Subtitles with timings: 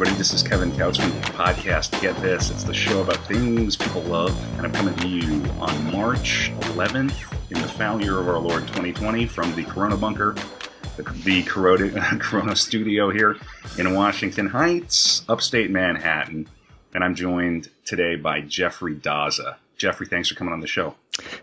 [0.00, 2.50] Everybody, this is Kevin Couch from the podcast Get This.
[2.50, 7.12] It's the show about things people love, and I'm coming to you on March 11th
[7.50, 10.34] in the foul year of our Lord 2020 from the Corona Bunker,
[10.96, 13.36] the, the Corona, Corona studio here
[13.76, 16.48] in Washington Heights, upstate Manhattan.
[16.94, 19.56] And I'm joined today by Jeffrey Daza.
[19.76, 20.94] Jeffrey, thanks for coming on the show.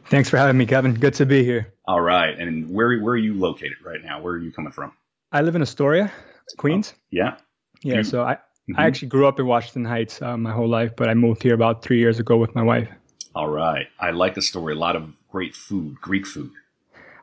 [0.08, 0.96] Thanks for having me, Kevin.
[0.96, 1.72] Good to be here.
[1.86, 2.36] All right.
[2.36, 4.20] And where, where are you located right now?
[4.20, 4.94] Where are you coming from?
[5.32, 6.12] I live in Astoria,
[6.58, 6.96] Queens.
[6.96, 7.36] Oh, yeah.
[7.84, 8.02] Yeah.
[8.02, 8.40] So I,
[8.70, 8.80] mm-hmm.
[8.80, 11.54] I actually grew up in Washington Heights uh, my whole life, but I moved here
[11.54, 12.90] about three years ago with my wife.
[13.36, 13.88] All right.
[14.00, 14.76] I like Astoria.
[14.76, 16.52] A lot of great food, Greek food.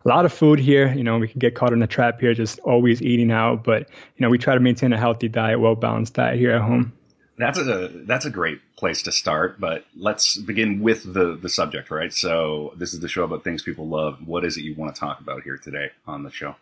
[0.05, 0.93] A lot of food here.
[0.93, 3.65] You know, we can get caught in a trap here, just always eating out.
[3.65, 6.63] But you know, we try to maintain a healthy diet, well balanced diet here at
[6.63, 6.93] home.
[7.37, 9.59] That's a that's a great place to start.
[9.59, 12.13] But let's begin with the the subject, right?
[12.13, 14.19] So this is the show about things people love.
[14.25, 16.55] What is it you want to talk about here today on the show?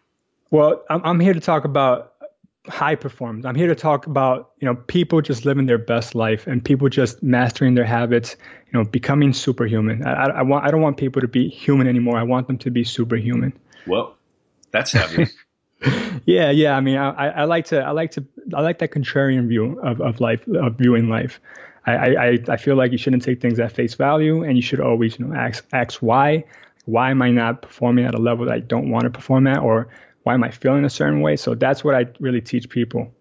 [0.51, 2.12] Well, I'm, I'm here to talk about
[2.69, 3.45] high performance.
[3.45, 6.89] I'm here to talk about, you know, people just living their best life and people
[6.89, 8.37] just mastering their habits,
[8.73, 10.05] you know, becoming superhuman.
[10.07, 12.19] I, I want I don't want people to be human anymore.
[12.19, 13.53] I want them to be superhuman.
[13.87, 14.17] Well,
[14.71, 15.27] that's heavy.
[16.27, 16.77] yeah, yeah.
[16.77, 20.01] I mean, I, I like to I like to I like that contrarian view of,
[20.01, 21.41] of life of viewing life.
[21.85, 24.79] I, I, I feel like you shouldn't take things at face value and you should
[24.79, 26.45] always, you know, ask ask why.
[26.85, 29.59] Why am I not performing at a level that I don't want to perform at
[29.59, 29.89] or
[30.23, 31.37] why am I feeling a certain way?
[31.37, 33.12] So that's what I really teach people.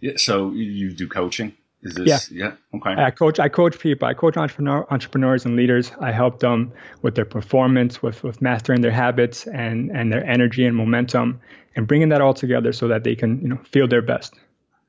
[0.00, 0.12] Yeah.
[0.16, 1.54] So you do coaching?
[1.82, 2.46] Is this, yeah.
[2.46, 2.78] Yeah.
[2.78, 3.00] Okay.
[3.00, 3.38] I coach.
[3.38, 4.08] I coach people.
[4.08, 5.92] I coach entrepreneur, entrepreneurs and leaders.
[6.00, 10.66] I help them with their performance, with with mastering their habits and and their energy
[10.66, 11.40] and momentum,
[11.76, 14.34] and bringing that all together so that they can you know feel their best.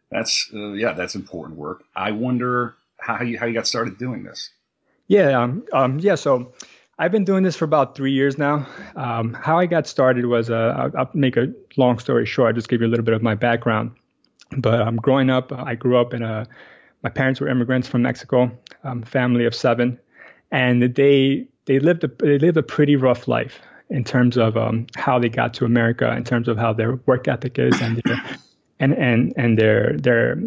[0.09, 0.93] That's uh, yeah.
[0.93, 1.83] That's important work.
[1.95, 4.49] I wonder how you how you got started doing this.
[5.07, 5.39] Yeah.
[5.39, 5.65] Um.
[5.73, 6.15] um yeah.
[6.15, 6.53] So
[6.99, 8.67] I've been doing this for about three years now.
[8.97, 12.49] Um, how I got started was, uh, I'll, make a long story short.
[12.49, 13.91] I'll just give you a little bit of my background.
[14.57, 16.45] But um, growing up, I grew up in a,
[17.01, 18.51] my parents were immigrants from Mexico,
[18.83, 19.97] um, family of seven,
[20.51, 23.59] and they they lived a they lived a pretty rough life
[23.89, 27.27] in terms of um, how they got to America, in terms of how their work
[27.27, 28.21] ethic is, and their,
[28.79, 30.41] and and and their their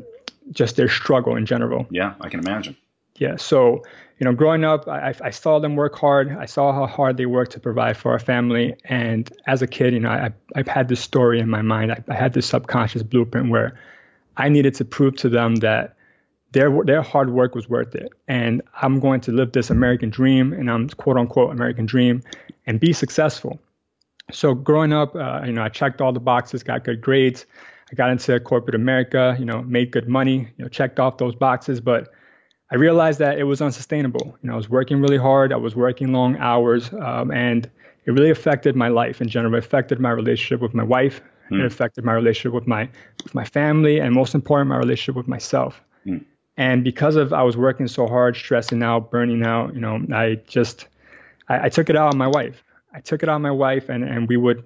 [0.50, 1.86] just their struggle in general.
[1.91, 2.76] Yeah, I can imagine.
[3.22, 3.84] Yeah, so
[4.19, 6.37] you know, growing up, I, I saw them work hard.
[6.37, 8.75] I saw how hard they worked to provide for our family.
[8.84, 11.93] And as a kid, you know, I, I've had this story in my mind.
[11.93, 13.78] I, I had this subconscious blueprint where
[14.37, 15.94] I needed to prove to them that
[16.50, 18.10] their their hard work was worth it.
[18.27, 22.22] And I'm going to live this American dream, and I'm quote unquote American dream,
[22.66, 23.60] and be successful.
[24.33, 27.47] So growing up, uh, you know, I checked all the boxes, got good grades.
[27.93, 31.34] I got into corporate America, you know, made good money, you know, checked off those
[31.34, 32.09] boxes, but
[32.72, 34.34] I realized that it was unsustainable.
[34.43, 35.53] You know, I was working really hard.
[35.53, 37.71] I was working long hours, um, and
[38.06, 39.55] it really affected my life in general.
[39.55, 41.21] It affected my relationship with my wife.
[41.50, 41.60] Mm.
[41.60, 42.88] It affected my relationship with my
[43.22, 45.83] with my family, and most important, my relationship with myself.
[46.06, 46.25] Mm.
[46.56, 50.37] And because of I was working so hard, stressing out, burning out, you know, I
[50.49, 50.89] just
[51.50, 52.65] I, I took it out on my wife.
[52.94, 54.65] I took it out on my wife, and and we would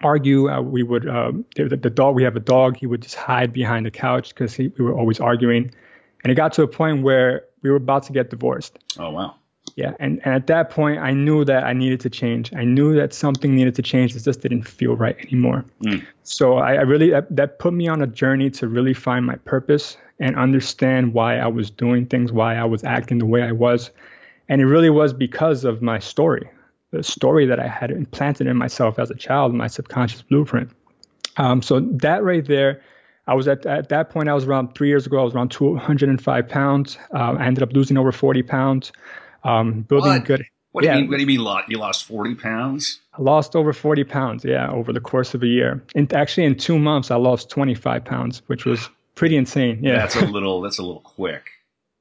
[0.00, 0.48] argue.
[0.48, 2.14] Uh, we would uh, the, the, dog.
[2.14, 2.76] We have a dog.
[2.76, 5.72] He would just hide behind the couch because we were always arguing.
[6.22, 8.78] And it got to a point where we were about to get divorced.
[8.98, 9.36] Oh, wow.
[9.76, 9.94] Yeah.
[10.00, 12.52] And, and at that point, I knew that I needed to change.
[12.54, 14.14] I knew that something needed to change.
[14.14, 15.64] It just didn't feel right anymore.
[15.82, 16.04] Mm.
[16.24, 19.36] So I, I really, that, that put me on a journey to really find my
[19.36, 23.52] purpose and understand why I was doing things, why I was acting the way I
[23.52, 23.90] was.
[24.48, 26.50] And it really was because of my story,
[26.90, 30.70] the story that I had implanted in myself as a child, my subconscious blueprint.
[31.38, 32.82] Um, so that right there
[33.26, 34.28] I was at at that point.
[34.28, 35.20] I was around three years ago.
[35.20, 36.98] I was around 205 pounds.
[37.14, 38.92] Uh, I ended up losing over 40 pounds.
[39.44, 40.24] Um, building what?
[40.24, 40.44] good.
[40.72, 40.92] What yeah.
[40.92, 41.10] do you mean?
[41.10, 41.40] What do you mean?
[41.40, 41.64] Lot?
[41.68, 43.00] You lost 40 pounds?
[43.12, 44.44] I lost over 40 pounds.
[44.44, 45.82] Yeah, over the course of a year.
[45.94, 49.80] And actually, in two months, I lost 25 pounds, which was pretty insane.
[49.82, 50.60] Yeah, that's a little.
[50.60, 51.50] That's a little quick.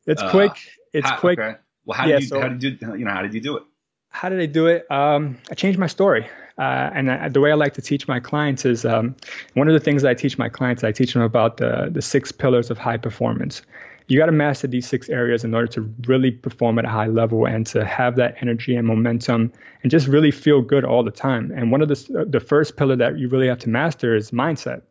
[0.07, 0.54] It's uh, quick.
[0.94, 1.40] It's how, quick.
[1.40, 1.57] Okay.
[1.86, 2.28] Well, how did you?
[2.28, 2.78] So, how did you?
[2.98, 3.63] You know, how did you do it?
[4.10, 4.90] How did I do it?
[4.90, 6.28] Um, I changed my story.
[6.57, 9.15] Uh, and I, the way I like to teach my clients is um,
[9.53, 12.31] one of the things I teach my clients, I teach them about the, the six
[12.31, 13.62] pillars of high performance.
[14.07, 17.07] You got to master these six areas in order to really perform at a high
[17.07, 19.53] level and to have that energy and momentum
[19.83, 21.51] and just really feel good all the time.
[21.56, 24.81] And one of the, the first pillar that you really have to master is mindset.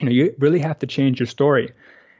[0.00, 1.72] You know, you really have to change your story.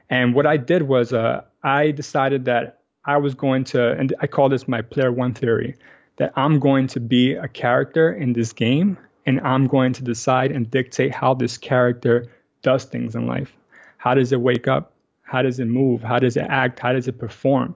[0.09, 4.27] And what I did was uh, I decided that I was going to, and I
[4.27, 5.75] call this my player one theory
[6.17, 10.51] that I'm going to be a character in this game and I'm going to decide
[10.51, 12.31] and dictate how this character
[12.61, 13.51] does things in life.
[13.97, 14.93] How does it wake up?
[15.23, 16.03] How does it move?
[16.03, 16.79] How does it act?
[16.79, 17.75] How does it perform?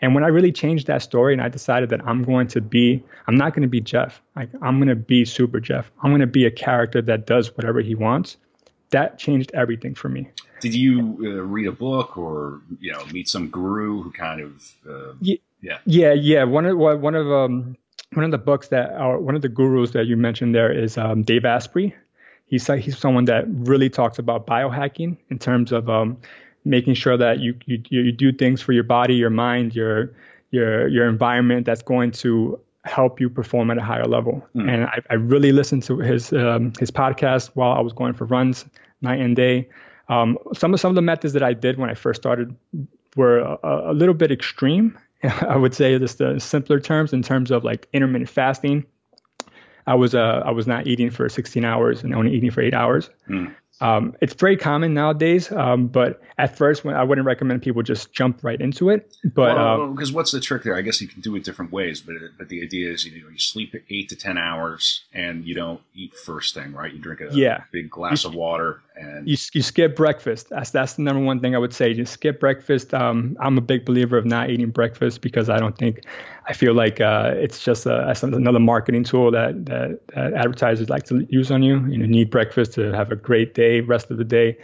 [0.00, 3.02] And when I really changed that story and I decided that I'm going to be,
[3.26, 4.20] I'm not going to be Jeff.
[4.34, 5.90] Like I'm going to be Super Jeff.
[6.02, 8.36] I'm going to be a character that does whatever he wants.
[8.90, 10.28] That changed everything for me.
[10.60, 14.72] Did you uh, read a book or you know meet some guru who kind of
[14.88, 15.36] uh, yeah.
[15.60, 17.76] Yeah yeah yeah one of one of um
[18.14, 20.96] one of the books that are one of the gurus that you mentioned there is
[20.96, 21.94] um, Dave Asprey.
[22.46, 26.16] He's he's someone that really talks about biohacking in terms of um,
[26.64, 30.12] making sure that you, you you do things for your body, your mind, your
[30.50, 34.46] your your environment that's going to help you perform at a higher level.
[34.54, 34.72] Mm.
[34.72, 38.26] And I, I, really listened to his um, his podcast while I was going for
[38.26, 38.64] runs
[39.02, 39.68] night and day.
[40.08, 42.54] Um, some of some of the methods that I did when I first started
[43.16, 44.96] were a, a little bit extreme.
[45.48, 48.84] I would say just the simpler terms in terms of like intermittent fasting.
[49.86, 52.74] I was uh, I was not eating for 16 hours and only eating for eight
[52.74, 53.08] hours.
[53.28, 53.54] Mm.
[53.80, 58.10] Um, it's very common nowadays, um, but at first, when I wouldn't recommend people just
[58.10, 59.14] jump right into it.
[59.22, 60.74] But because well, um, what's the trick there?
[60.74, 63.28] I guess you can do it different ways, but but the idea is you know
[63.28, 66.92] you sleep eight to ten hours and you don't eat first thing, right?
[66.92, 67.64] You drink a yeah.
[67.70, 70.48] big glass you, of water and you you skip breakfast.
[70.48, 71.92] That's that's the number one thing I would say.
[71.94, 72.94] Just skip breakfast.
[72.94, 76.04] Um, I'm a big believer of not eating breakfast because I don't think
[76.48, 81.04] I feel like uh, it's just a, another marketing tool that, that, that advertisers like
[81.04, 81.84] to use on you.
[81.86, 84.56] You know, need breakfast to have a great day rest of the day.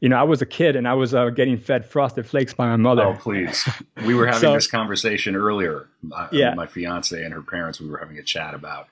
[0.00, 2.66] You know, I was a kid and I was uh, getting fed frosted flakes by
[2.66, 3.04] my mother.
[3.04, 3.68] Oh, please.
[4.04, 5.88] We were having so, this conversation earlier.
[6.02, 6.54] My, yeah.
[6.54, 8.88] my fiance and her parents, we were having a chat about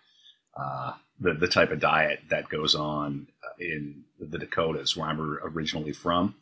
[0.56, 3.26] uh, the, the type of diet that goes on
[3.60, 6.34] in the Dakotas, where I'm originally from.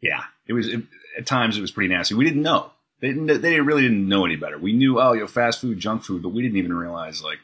[0.00, 0.82] Yeah, it was it,
[1.16, 2.14] at times it was pretty nasty.
[2.14, 2.70] We didn't know.
[3.00, 4.58] They didn't, they really didn't know any better.
[4.58, 7.38] We knew, oh, you know, fast food, junk food, but we didn't even realize, like,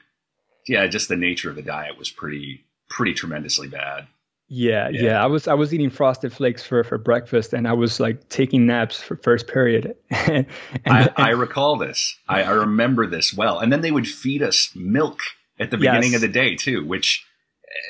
[0.66, 4.08] yeah, just the nature of the diet was pretty, pretty tremendously bad.
[4.48, 7.72] Yeah, yeah, yeah, I was I was eating frosted flakes for, for breakfast, and I
[7.72, 9.96] was like taking naps for first period.
[10.10, 10.46] and,
[10.84, 12.16] I, I, recall this.
[12.28, 13.58] I, I, remember this well.
[13.58, 15.20] And then they would feed us milk
[15.58, 16.16] at the beginning yes.
[16.16, 17.24] of the day too, which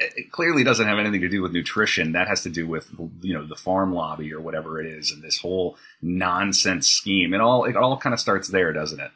[0.00, 2.12] eh, clearly doesn't have anything to do with nutrition.
[2.12, 2.90] That has to do with
[3.20, 7.34] you know the farm lobby or whatever it is, and this whole nonsense scheme.
[7.34, 9.10] It all it all kind of starts there, doesn't it?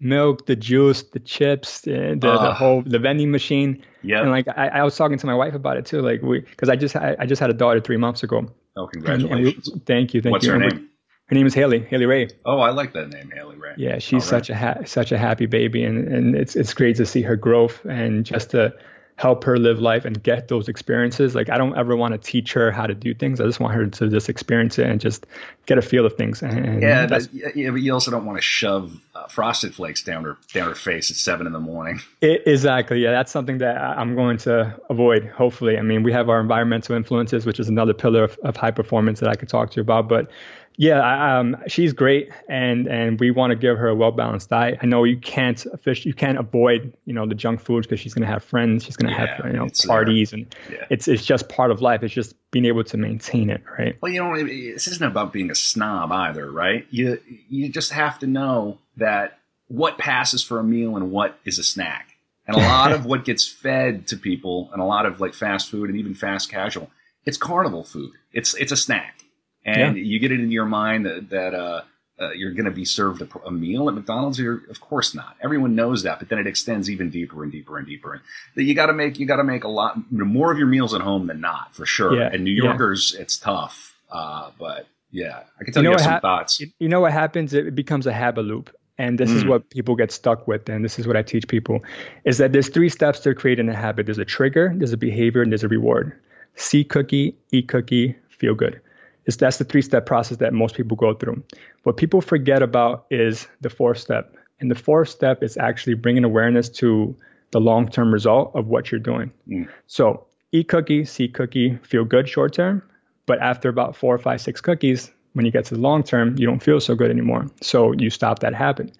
[0.00, 3.82] milk, the juice, the chips, the, the, uh, the whole the vending machine.
[4.02, 4.20] Yeah.
[4.20, 6.00] And like I, I, was talking to my wife about it too.
[6.00, 8.46] Like we, because I just I, I, just had a daughter three months ago.
[8.76, 9.32] Oh, congratulations!
[9.32, 10.52] And, and we, thank you, thank What's you.
[10.52, 10.90] What's her name?
[11.26, 12.28] Her name is Haley, Haley Ray.
[12.44, 13.74] Oh, I like that name, Haley Ray.
[13.78, 17.06] Yeah, she's such a ha- such a happy baby, and and it's it's great to
[17.06, 18.74] see her growth and just to
[19.16, 21.34] help her live life and get those experiences.
[21.34, 23.40] Like I don't ever want to teach her how to do things.
[23.40, 25.26] I just want her to just experience it and just
[25.66, 26.42] get a feel of things.
[26.42, 30.24] And yeah, but, yeah, but you also don't want to shove uh, frosted flakes down
[30.24, 32.00] her down her face at seven in the morning.
[32.20, 33.02] It, exactly.
[33.02, 35.26] Yeah, that's something that I'm going to avoid.
[35.26, 38.72] Hopefully, I mean, we have our environmental influences, which is another pillar of, of high
[38.72, 40.28] performance that I could talk to you about, but
[40.76, 44.78] yeah, um, she's great, and and we want to give her a well balanced diet.
[44.82, 48.12] I know you can't fish, you can't avoid you know the junk foods because she's
[48.12, 50.84] gonna have friends, she's gonna yeah, have you know parties, and yeah.
[50.90, 52.02] it's it's just part of life.
[52.02, 53.96] It's just being able to maintain it, right?
[54.00, 56.86] Well, you know, this isn't about being a snob either, right?
[56.90, 59.38] You you just have to know that
[59.68, 62.16] what passes for a meal and what is a snack,
[62.48, 65.70] and a lot of what gets fed to people, and a lot of like fast
[65.70, 66.90] food and even fast casual,
[67.24, 68.10] it's carnival food.
[68.32, 69.23] It's it's a snack
[69.64, 70.02] and yeah.
[70.02, 71.82] you get it in your mind that, that uh,
[72.20, 74.38] uh, you're going to be served a, a, meal at McDonald's.
[74.38, 75.36] You're, of course not.
[75.42, 78.12] Everyone knows that, but then it extends even deeper and deeper and deeper.
[78.14, 78.22] And
[78.54, 80.94] that you got to make you got to make a lot more of your meals
[80.94, 82.14] at home than not, for sure.
[82.14, 82.30] Yeah.
[82.32, 83.22] And New Yorkers, yeah.
[83.22, 86.60] it's tough, uh, but yeah, I can tell you, you, have some ha- thoughts.
[86.78, 87.52] You know what happens?
[87.54, 88.74] It becomes a habit loop.
[88.96, 89.36] And this mm.
[89.36, 91.80] is what people get stuck with, and this is what I teach people:
[92.24, 94.06] is that there's three steps to creating a habit.
[94.06, 96.12] There's a trigger, there's a behavior, and there's a reward.
[96.54, 98.80] See cookie, eat cookie, feel good.
[99.26, 101.42] Is that's the three step process that most people go through.
[101.84, 104.36] What people forget about is the fourth step.
[104.60, 107.16] And the fourth step is actually bringing awareness to
[107.50, 109.32] the long term result of what you're doing.
[109.48, 109.68] Mm.
[109.86, 112.82] So eat cookie, see cookie, feel good short term.
[113.26, 116.46] But after about four, five, six cookies, when you get to the long term, you
[116.46, 117.46] don't feel so good anymore.
[117.60, 118.96] So you stop that habit.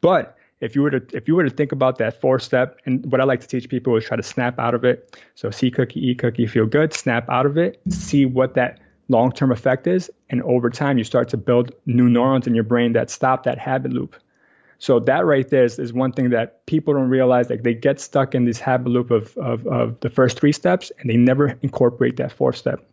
[0.00, 3.10] But if you were to if you were to think about that fourth step, and
[3.10, 5.16] what I like to teach people is try to snap out of it.
[5.34, 9.32] So see cookie, eat cookie, feel good, snap out of it, see what that long
[9.32, 10.10] term effect is.
[10.30, 13.58] And over time, you start to build new neurons in your brain that stop that
[13.58, 14.16] habit loop.
[14.78, 17.48] So that right there is, is one thing that people don't realize.
[17.48, 20.92] Like they get stuck in this habit loop of, of, of the first three steps
[20.98, 22.86] and they never incorporate that fourth step.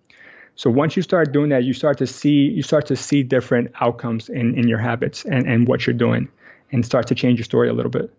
[0.56, 3.72] So once you start doing that, you start to see you start to see different
[3.82, 6.30] outcomes in, in your habits and, and what you're doing
[6.72, 8.14] and start to change your story a little bit.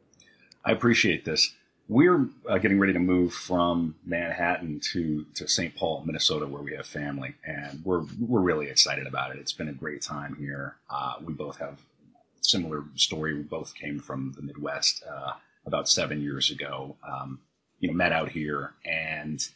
[0.64, 1.52] I appreciate this
[1.88, 5.74] we're uh, getting ready to move from Manhattan to, to St.
[5.74, 9.38] Paul, Minnesota, where we have family, and we're we're really excited about it.
[9.38, 10.76] It's been a great time here.
[10.88, 11.78] Uh, we both have
[12.40, 13.34] similar story.
[13.34, 15.32] We both came from the Midwest uh,
[15.66, 16.96] about seven years ago.
[17.06, 17.40] Um,
[17.80, 19.46] you know, met out here, and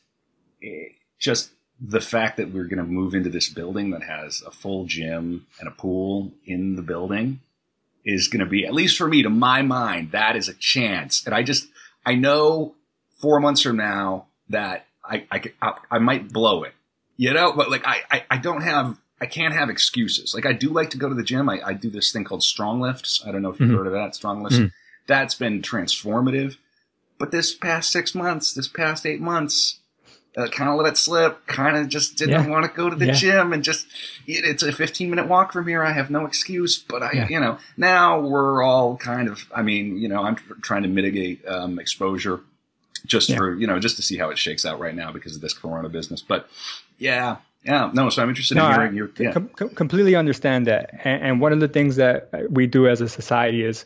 [1.19, 4.85] just the fact that we're going to move into this building that has a full
[4.85, 7.41] gym and a pool in the building
[8.05, 11.25] is going to be, at least for me, to my mind, that is a chance.
[11.25, 11.69] And I just,
[12.09, 12.75] I know
[13.21, 16.73] four months from now that I, I, I, I might blow it,
[17.19, 20.35] you know, but like I, I, I don't have, I can't have excuses.
[20.35, 21.51] Like I do like to go to the gym.
[21.51, 23.29] I, I do this thing called StrongLifts.
[23.29, 23.77] I don't know if you've mm-hmm.
[23.77, 24.53] heard of that StrongLifts.
[24.53, 24.67] Mm-hmm.
[25.07, 26.57] That's been transformative.
[27.19, 29.81] But this past six months, this past eight months,
[30.37, 31.47] uh, kind of let it slip.
[31.47, 32.49] Kind of just didn't yeah.
[32.49, 33.13] want to go to the yeah.
[33.13, 33.87] gym and just
[34.27, 35.83] it's a 15 minute walk from here.
[35.83, 37.29] I have no excuse, but I, yeah.
[37.29, 39.45] you know, now we're all kind of.
[39.55, 42.41] I mean, you know, I'm trying to mitigate um, exposure
[43.07, 45.41] just for you know just to see how it shakes out right now because of
[45.41, 46.23] this Corona business.
[46.23, 46.49] But
[46.99, 48.11] yeah, yeah, no.
[48.11, 49.11] So I'm interested no, in hearing your.
[49.19, 49.33] Yeah.
[49.33, 53.09] Com- completely understand that, and, and one of the things that we do as a
[53.09, 53.85] society is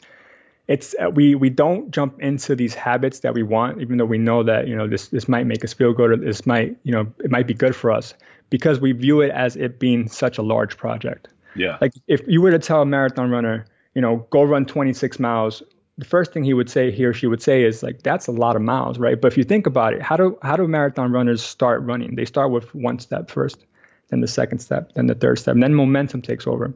[0.68, 4.18] it's uh, we we don't jump into these habits that we want, even though we
[4.18, 6.92] know that you know this this might make us feel good or this might you
[6.92, 8.14] know it might be good for us
[8.50, 11.28] because we view it as it being such a large project.
[11.56, 11.78] Yeah.
[11.80, 15.62] Like if you were to tell a marathon runner, you know, go run 26 miles,
[15.98, 18.32] the first thing he would say, he or she would say, is like that's a
[18.32, 19.20] lot of miles, right?
[19.20, 22.14] But if you think about it, how do how do marathon runners start running?
[22.14, 23.64] They start with one step first,
[24.10, 26.72] then the second step, then the third step, and then momentum takes over.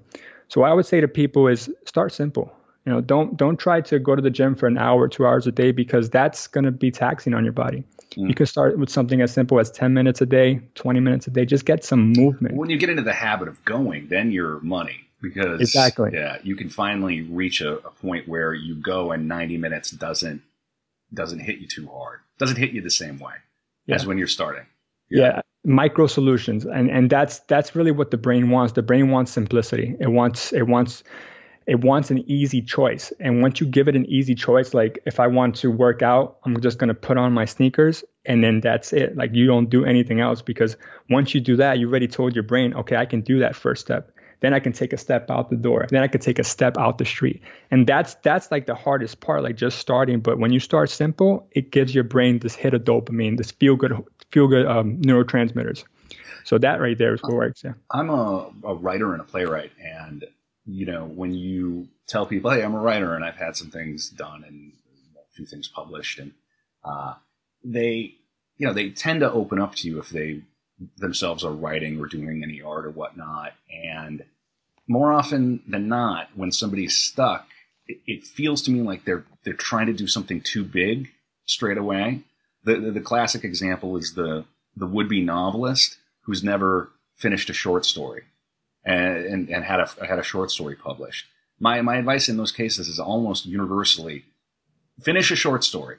[0.48, 2.52] So what I would say to people is start simple
[2.86, 5.46] you know, don't don't try to go to the gym for an hour, two hours
[5.46, 7.82] a day because that's going to be taxing on your body.
[8.16, 8.28] Mm.
[8.28, 11.30] You can start with something as simple as 10 minutes a day, 20 minutes a
[11.30, 11.44] day.
[11.44, 12.54] Just get some movement.
[12.54, 16.54] When you get into the habit of going, then you're money because exactly yeah, you
[16.54, 20.42] can finally reach a, a point where you go and 90 minutes doesn't
[21.12, 23.34] doesn't hit you too hard, doesn't hit you the same way
[23.86, 23.96] yeah.
[23.96, 24.66] as when you're starting.
[25.10, 25.20] Yeah.
[25.20, 29.32] yeah micro solutions and and that's that's really what the brain wants the brain wants
[29.32, 31.02] simplicity it wants it wants
[31.66, 33.12] it wants an easy choice.
[33.18, 36.38] And once you give it an easy choice, like if I want to work out,
[36.44, 39.16] I'm just going to put on my sneakers and then that's it.
[39.16, 40.76] Like you don't do anything else because
[41.10, 43.80] once you do that, you already told your brain, okay, I can do that first
[43.80, 44.12] step.
[44.40, 45.86] Then I can take a step out the door.
[45.88, 47.42] Then I can take a step out the street.
[47.70, 50.20] And that's that's like the hardest part, like just starting.
[50.20, 53.76] But when you start simple, it gives your brain this hit of dopamine, this feel
[53.76, 53.92] good
[54.30, 55.84] feel good um, neurotransmitters.
[56.44, 57.64] So that right there is what works.
[57.64, 57.72] Yeah.
[57.90, 60.24] I'm a, a writer and a playwright, and
[60.66, 64.10] you know, when you tell people, "Hey, I'm a writer and I've had some things
[64.10, 64.72] done and
[65.16, 66.32] a few things published," and
[66.84, 67.14] uh,
[67.64, 68.14] they,
[68.56, 70.42] you know, they tend to open up to you if they
[70.98, 73.54] themselves are writing or doing any art or whatnot.
[73.72, 74.24] And
[74.86, 77.48] more often than not, when somebody's stuck,
[77.86, 81.10] it, it feels to me like they're they're trying to do something too big
[81.44, 82.22] straight away.
[82.64, 84.44] The, the, the classic example is the
[84.76, 88.24] the would be novelist who's never finished a short story
[88.86, 91.26] and, and, and had a had a short story published.
[91.58, 94.24] My my advice in those cases is almost universally
[95.02, 95.96] finish a short story,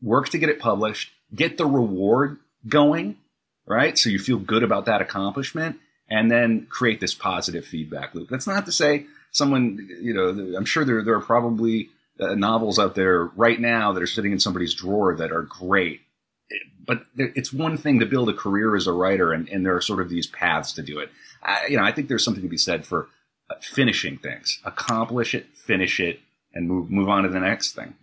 [0.00, 3.18] work to get it published, get the reward going,
[3.66, 3.98] right?
[3.98, 5.76] So you feel good about that accomplishment,
[6.08, 8.28] and then create this positive feedback loop.
[8.30, 12.78] That's not to say someone, you know, I'm sure there there are probably uh, novels
[12.78, 16.02] out there right now that are sitting in somebody's drawer that are great.
[16.84, 19.80] But it's one thing to build a career as a writer, and, and there are
[19.80, 21.10] sort of these paths to do it.
[21.42, 23.08] I, you know, I think there's something to be said for
[23.48, 26.20] uh, finishing things, accomplish it, finish it,
[26.54, 27.94] and move move on to the next thing.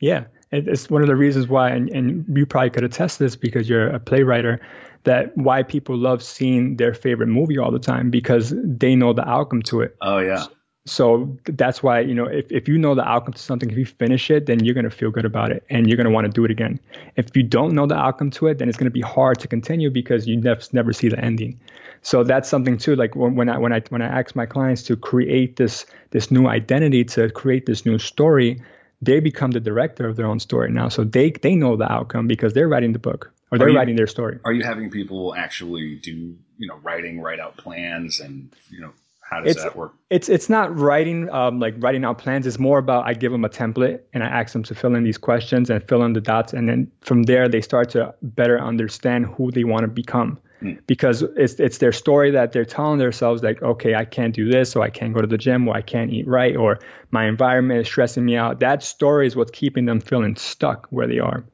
[0.00, 3.36] Yeah, it's one of the reasons why, and, and you probably could attest to this
[3.36, 4.60] because you're a playwright,
[5.04, 9.26] that why people love seeing their favorite movie all the time because they know the
[9.28, 9.96] outcome to it.
[10.00, 10.44] Oh yeah.
[10.86, 13.84] So that's why, you know, if, if you know the outcome to something, if you
[13.84, 16.24] finish it, then you're going to feel good about it and you're going to want
[16.24, 16.80] to do it again.
[17.16, 19.48] If you don't know the outcome to it, then it's going to be hard to
[19.48, 21.60] continue because you never, never see the ending.
[22.02, 22.96] So that's something too.
[22.96, 26.30] Like when, when I when I when I ask my clients to create this this
[26.30, 28.62] new identity, to create this new story,
[29.02, 30.88] they become the director of their own story now.
[30.88, 33.96] So they they know the outcome because they're writing the book or they're you, writing
[33.96, 34.38] their story.
[34.44, 38.92] Are you having people actually do you know writing, write out plans, and you know
[39.20, 39.92] how does it's, that work?
[40.08, 42.46] It's it's not writing um, like writing out plans.
[42.46, 45.04] It's more about I give them a template and I ask them to fill in
[45.04, 48.58] these questions and fill in the dots, and then from there they start to better
[48.60, 50.38] understand who they want to become.
[50.62, 50.78] Mm.
[50.86, 54.76] Because it's it's their story that they're telling themselves like, okay, I can't do this,
[54.76, 56.78] or I can't go to the gym, or I can't eat right, or
[57.10, 58.60] my environment is stressing me out.
[58.60, 61.44] That story is what's keeping them feeling stuck where they are.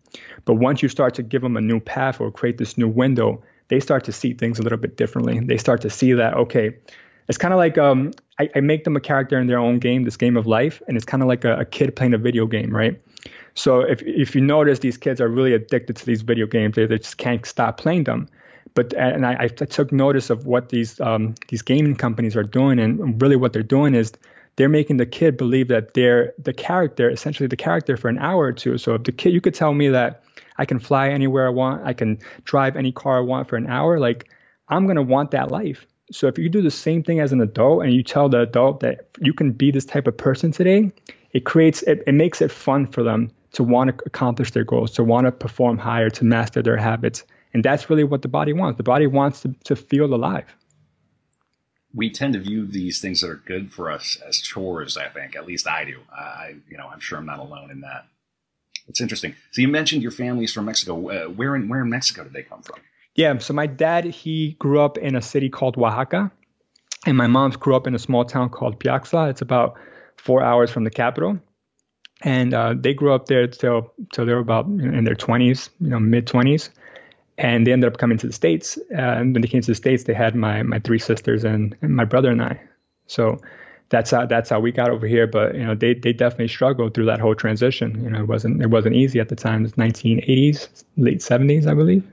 [0.44, 3.42] But once you start to give them a new path or create this new window,
[3.68, 5.38] they start to see things a little bit differently.
[5.40, 6.76] They start to see that okay,
[7.28, 10.04] it's kind of like um, I, I, make them a character in their own game,
[10.04, 12.46] this game of life, and it's kind of like a, a, kid playing a video
[12.46, 13.00] game, right?
[13.54, 16.86] So if if you notice, these kids are really addicted to these video games; they,
[16.86, 18.28] they just can't stop playing them.
[18.74, 22.78] But and I, I took notice of what these um, these gaming companies are doing,
[22.78, 24.12] and really what they're doing is
[24.56, 28.44] they're making the kid believe that they're the character, essentially the character for an hour
[28.44, 28.78] or two.
[28.78, 30.22] So if the kid, you could tell me that
[30.58, 31.86] I can fly anywhere I want.
[31.86, 33.98] I can drive any car I want for an hour.
[33.98, 34.28] Like
[34.68, 35.86] I'm gonna want that life.
[36.12, 38.80] So if you do the same thing as an adult and you tell the adult
[38.80, 40.92] that you can be this type of person today,
[41.32, 44.92] it creates it, it makes it fun for them to want to accomplish their goals,
[44.92, 47.24] to want to perform higher, to master their habits.
[47.54, 48.76] And that's really what the body wants.
[48.76, 50.46] The body wants to, to feel alive.
[51.94, 55.34] We tend to view these things that are good for us as chores, I think.
[55.34, 56.00] At least I do.
[56.12, 58.06] I, you know, I'm sure I'm not alone in that.
[58.88, 59.34] It's interesting.
[59.52, 61.08] So you mentioned your family's from Mexico.
[61.08, 62.78] Uh, where in where in Mexico did they come from?
[63.14, 66.30] Yeah, so my dad he grew up in a city called Oaxaca,
[67.06, 69.30] and my mom grew up in a small town called Piaxtla.
[69.30, 69.76] It's about
[70.18, 71.40] four hours from the capital
[72.22, 75.88] and uh, they grew up there till till they were about in their 20s, you
[75.88, 76.70] know, mid 20s,
[77.38, 78.78] and they ended up coming to the states.
[78.92, 81.76] Uh, and when they came to the states, they had my my three sisters and,
[81.82, 82.60] and my brother and I.
[83.06, 83.40] So
[83.88, 85.26] that's how that's how we got over here.
[85.26, 88.02] But you know, they they definitely struggled through that whole transition.
[88.02, 89.64] You know, it wasn't it wasn't easy at the time.
[89.64, 92.04] It's 1980s, late 70s, I believe.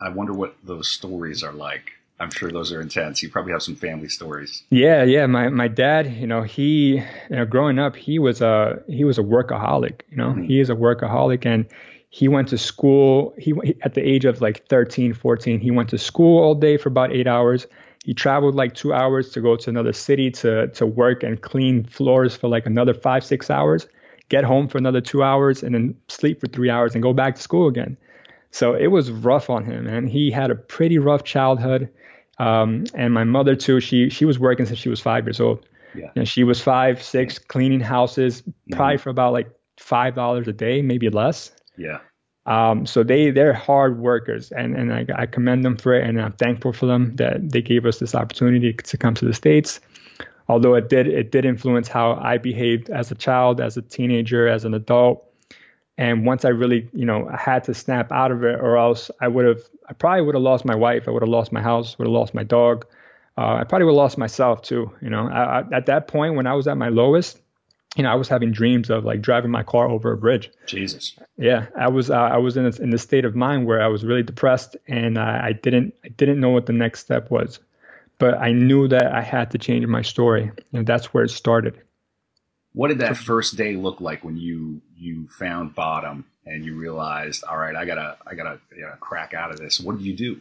[0.00, 1.92] I wonder what those stories are like.
[2.18, 3.22] I'm sure those are intense.
[3.22, 4.62] You probably have some family stories.
[4.70, 5.26] Yeah, yeah.
[5.26, 9.18] My my dad, you know, he, you know, growing up, he was a he was
[9.18, 10.02] a workaholic.
[10.10, 10.44] You know, mm-hmm.
[10.44, 11.66] he is a workaholic, and
[12.10, 13.32] he went to school.
[13.38, 16.88] He at the age of like 13, 14, he went to school all day for
[16.88, 17.66] about eight hours.
[18.04, 21.84] He traveled like two hours to go to another city to to work and clean
[21.84, 23.86] floors for like another five six hours.
[24.28, 27.36] Get home for another two hours and then sleep for three hours and go back
[27.36, 27.96] to school again.
[28.52, 31.88] So it was rough on him, and he had a pretty rough childhood.
[32.38, 33.78] Um, and my mother too.
[33.80, 35.64] She she was working since she was five years old.
[35.94, 36.10] Yeah.
[36.16, 38.76] And she was five, six, cleaning houses, mm-hmm.
[38.76, 41.52] probably for about like five dollars a day, maybe less.
[41.80, 42.00] Yeah.
[42.46, 46.20] Um, so they they're hard workers, and and I, I commend them for it, and
[46.20, 49.80] I'm thankful for them that they gave us this opportunity to come to the states.
[50.48, 54.46] Although it did it did influence how I behaved as a child, as a teenager,
[54.48, 55.26] as an adult.
[55.96, 59.10] And once I really, you know, I had to snap out of it, or else
[59.20, 61.06] I would have, I probably would have lost my wife.
[61.06, 61.98] I would have lost my house.
[61.98, 62.86] Would have lost my dog.
[63.36, 64.90] Uh, I probably would have lost myself too.
[65.02, 67.39] You know, I, I, at that point when I was at my lowest,
[67.96, 70.50] you know, I was having dreams of like driving my car over a bridge.
[70.66, 71.16] Jesus.
[71.36, 72.10] Yeah, I was.
[72.10, 74.76] Uh, I was in a, in the state of mind where I was really depressed,
[74.86, 75.94] and uh, I didn't.
[76.04, 77.58] I didn't know what the next step was,
[78.18, 81.80] but I knew that I had to change my story, and that's where it started.
[82.72, 87.42] What did that first day look like when you you found bottom and you realized,
[87.42, 89.80] all right, I gotta I gotta you know, crack out of this?
[89.80, 90.40] What did you do?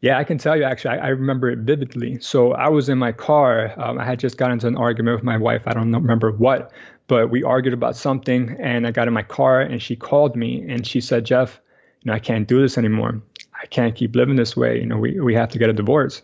[0.00, 0.98] Yeah, I can tell you actually.
[0.98, 2.20] I, I remember it vividly.
[2.20, 3.72] So I was in my car.
[3.76, 5.62] Um, I had just got into an argument with my wife.
[5.66, 6.72] I don't remember what,
[7.08, 8.56] but we argued about something.
[8.60, 11.60] And I got in my car and she called me and she said, Jeff,
[12.02, 13.20] you know, I can't do this anymore.
[13.60, 14.78] I can't keep living this way.
[14.78, 16.22] You know, we, we have to get a divorce.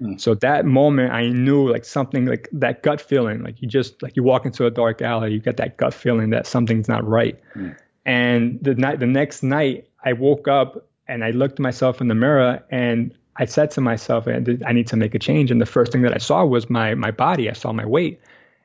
[0.00, 0.20] Mm.
[0.20, 4.14] So that moment, I knew like something like that gut feeling, like you just like
[4.14, 7.40] you walk into a dark alley, you get that gut feeling that something's not right.
[7.54, 7.76] Mm.
[8.04, 12.14] And the night, the next night, I woke up and I looked myself in the
[12.14, 15.50] mirror and I said to myself, I need to make a change.
[15.50, 17.50] And the first thing that I saw was my my body.
[17.50, 18.20] I saw my weight,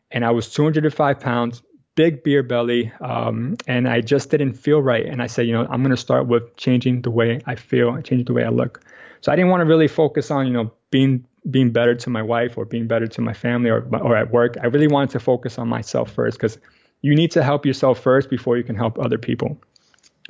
[0.09, 1.61] and I was 205 pounds,
[1.95, 5.05] big beer belly, um, and I just didn't feel right.
[5.05, 7.93] And I said, you know, I'm going to start with changing the way I feel,
[8.01, 8.81] changing the way I look.
[9.21, 12.21] So I didn't want to really focus on, you know, being being better to my
[12.21, 14.55] wife or being better to my family or or at work.
[14.61, 16.57] I really wanted to focus on myself first because
[17.01, 19.57] you need to help yourself first before you can help other people.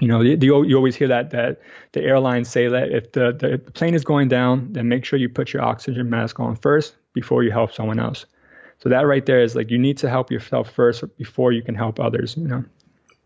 [0.02, 1.62] You know, you, you always hear that that
[1.92, 5.30] the airlines say that if the, the plane is going down, then make sure you
[5.30, 8.26] put your oxygen mask on first before you help someone else.
[8.80, 11.76] So that right there is like you need to help yourself first before you can
[11.76, 12.36] help others.
[12.36, 12.66] You know.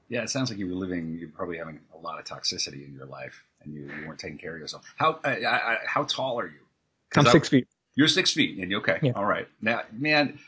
[0.09, 1.17] Yeah, it sounds like you were living.
[1.17, 4.37] You're probably having a lot of toxicity in your life, and you, you weren't taking
[4.37, 4.83] care of yourself.
[4.97, 6.59] How uh, I, how tall are you?
[7.15, 7.69] I'm six feet.
[7.95, 8.99] You're six feet, and you okay?
[9.01, 9.13] Yeah.
[9.15, 9.47] All right.
[9.61, 10.39] Now, man,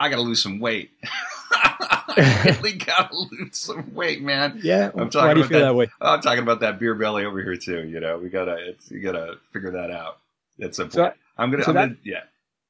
[0.00, 0.90] I got to lose some weight.
[2.16, 4.60] I really got to lose some weight, man.
[4.62, 4.90] Yeah.
[4.94, 5.90] I'm talking Why do you feel that, that, way?
[6.00, 7.86] I'm talking about that beer belly over here too.
[7.86, 10.18] You know, we gotta, it's, you gotta figure that out.
[10.58, 10.94] It's simple.
[10.94, 12.22] So, I'm gonna, so I'm that, gonna, yeah.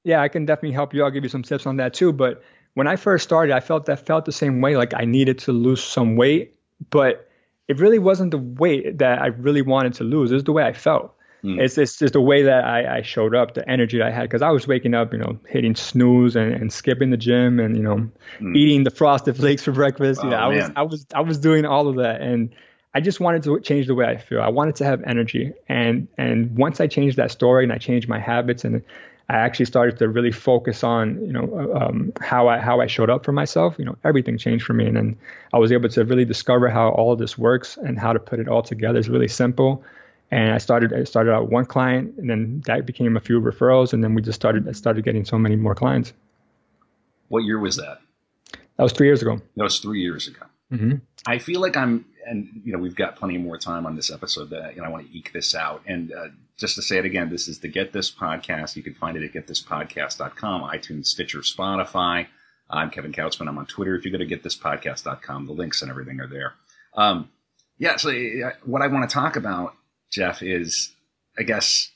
[0.04, 1.02] Yeah, I can definitely help you.
[1.02, 2.12] I'll give you some tips on that too.
[2.12, 2.42] But
[2.74, 4.76] when I first started, I felt that felt the same way.
[4.76, 6.54] Like I needed to lose some weight,
[6.90, 7.28] but
[7.68, 10.30] it really wasn't the weight that I really wanted to lose.
[10.30, 11.14] It was the way I felt.
[11.44, 11.60] Mm.
[11.60, 14.40] It's, it's just the way that I, I showed up, the energy I had, because
[14.40, 17.82] I was waking up, you know, hitting snooze and, and skipping the gym and you
[17.82, 18.56] know, mm.
[18.56, 20.22] eating the frosted flakes for breakfast.
[20.22, 20.58] You oh, know, I man.
[20.58, 22.54] was I was I was doing all of that, and
[22.94, 24.40] I just wanted to change the way I feel.
[24.40, 28.08] I wanted to have energy, and and once I changed that story and I changed
[28.08, 28.82] my habits and
[29.28, 33.10] I actually started to really focus on, you know, um, how I how I showed
[33.10, 33.76] up for myself.
[33.78, 35.16] You know, everything changed for me, and then
[35.52, 38.38] I was able to really discover how all of this works and how to put
[38.38, 38.98] it all together.
[38.98, 39.82] It's really simple.
[40.34, 43.92] And I started I started out one client, and then that became a few referrals,
[43.92, 46.12] and then we just started I started getting so many more clients.
[47.28, 48.00] What year was that?
[48.76, 49.40] That was three years ago.
[49.54, 50.40] That was three years ago.
[50.72, 50.94] Mm-hmm.
[51.28, 54.50] I feel like I'm, and you know, we've got plenty more time on this episode
[54.50, 55.82] that you know I want to eke this out.
[55.86, 58.74] And uh, just to say it again, this is the Get This podcast.
[58.74, 62.26] You can find it at getthispodcast.com, iTunes, Stitcher, Spotify.
[62.68, 63.46] I'm Kevin Kautzman.
[63.46, 63.94] I'm on Twitter.
[63.94, 66.54] If you go to getthispodcast.com, the links and everything are there.
[66.94, 67.30] Um,
[67.78, 69.76] yeah, so uh, what I want to talk about,
[70.14, 70.92] Jeff, is
[71.38, 71.90] I guess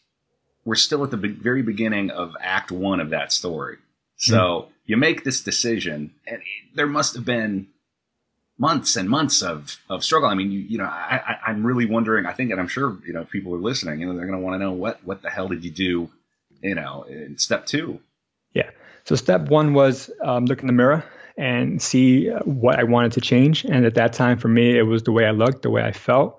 [0.65, 3.79] we're still at the be- very beginning of Act One of that story.
[4.17, 4.69] So mm.
[4.87, 6.43] you make this decision, and
[6.75, 7.69] there must have been
[8.59, 10.29] months and months of, of struggle.
[10.29, 12.99] I mean, you, you know, I, I, am really wondering, I think, and I'm sure,
[13.07, 15.23] you know, people are listening, you know, they're going to want to know what, what
[15.23, 16.11] the hell did you do,
[16.61, 18.01] you know, in step two?
[18.53, 18.71] Yeah.
[19.05, 21.05] So step one was um, look in the mirror
[21.37, 23.65] and see what I wanted to change.
[23.65, 25.93] And at that time, for me, it was the way I looked, the way I
[25.93, 26.37] felt.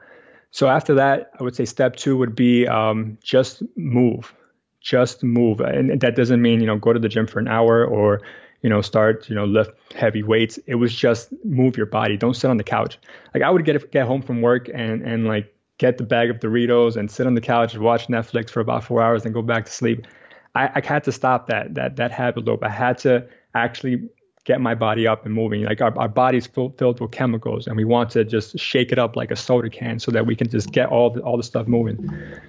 [0.52, 4.34] So after that, I would say step two would be um, just move,
[4.82, 5.60] just move.
[5.60, 8.22] And that doesn't mean, you know, go to the gym for an hour or,
[8.62, 10.58] you know, start, you know, lift heavy weights.
[10.66, 12.18] It was just move your body.
[12.18, 12.98] Don't sit on the couch.
[13.34, 16.40] Like I would get get home from work and and like get the bag of
[16.40, 19.42] Doritos and sit on the couch and watch Netflix for about four hours and go
[19.42, 20.08] back to sleep.
[20.56, 22.64] I, I had to stop that that that habit loop.
[22.64, 24.10] I had to actually
[24.50, 25.64] get my body up and moving.
[25.64, 28.98] Like our, our body's full, filled with chemicals, and we want to just shake it
[28.98, 31.44] up like a soda can so that we can just get all the all the
[31.44, 31.98] stuff moving.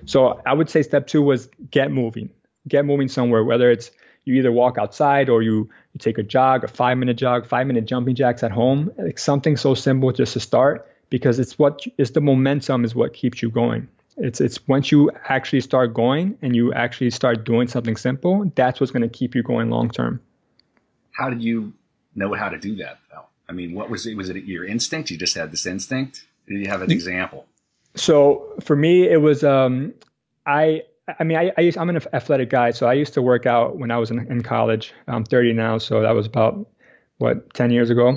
[0.06, 2.30] So I would say step two was get moving,
[2.66, 3.44] get moving somewhere.
[3.44, 3.90] Whether it's
[4.24, 7.66] you either walk outside or you you take a jog, a five minute jog, five
[7.66, 11.84] minute jumping jacks at home, like something so simple just to start because it's what
[11.98, 13.88] is the momentum is what keeps you going.
[14.16, 18.80] It's it's once you actually start going and you actually start doing something simple, that's
[18.80, 20.22] what's going to keep you going long term.
[21.12, 21.74] How did you
[22.14, 23.24] know how to do that though?
[23.48, 24.16] I mean, what was it?
[24.16, 25.10] Was it your instinct?
[25.10, 26.24] You just had this instinct?
[26.46, 27.46] Did you have an example?
[27.96, 29.94] So for me, it was um,
[30.46, 30.82] I.
[31.18, 33.78] I mean, I, I used, I'm an athletic guy, so I used to work out
[33.78, 34.92] when I was in, in college.
[35.08, 36.68] I'm 30 now, so that was about
[37.18, 38.16] what 10 years ago.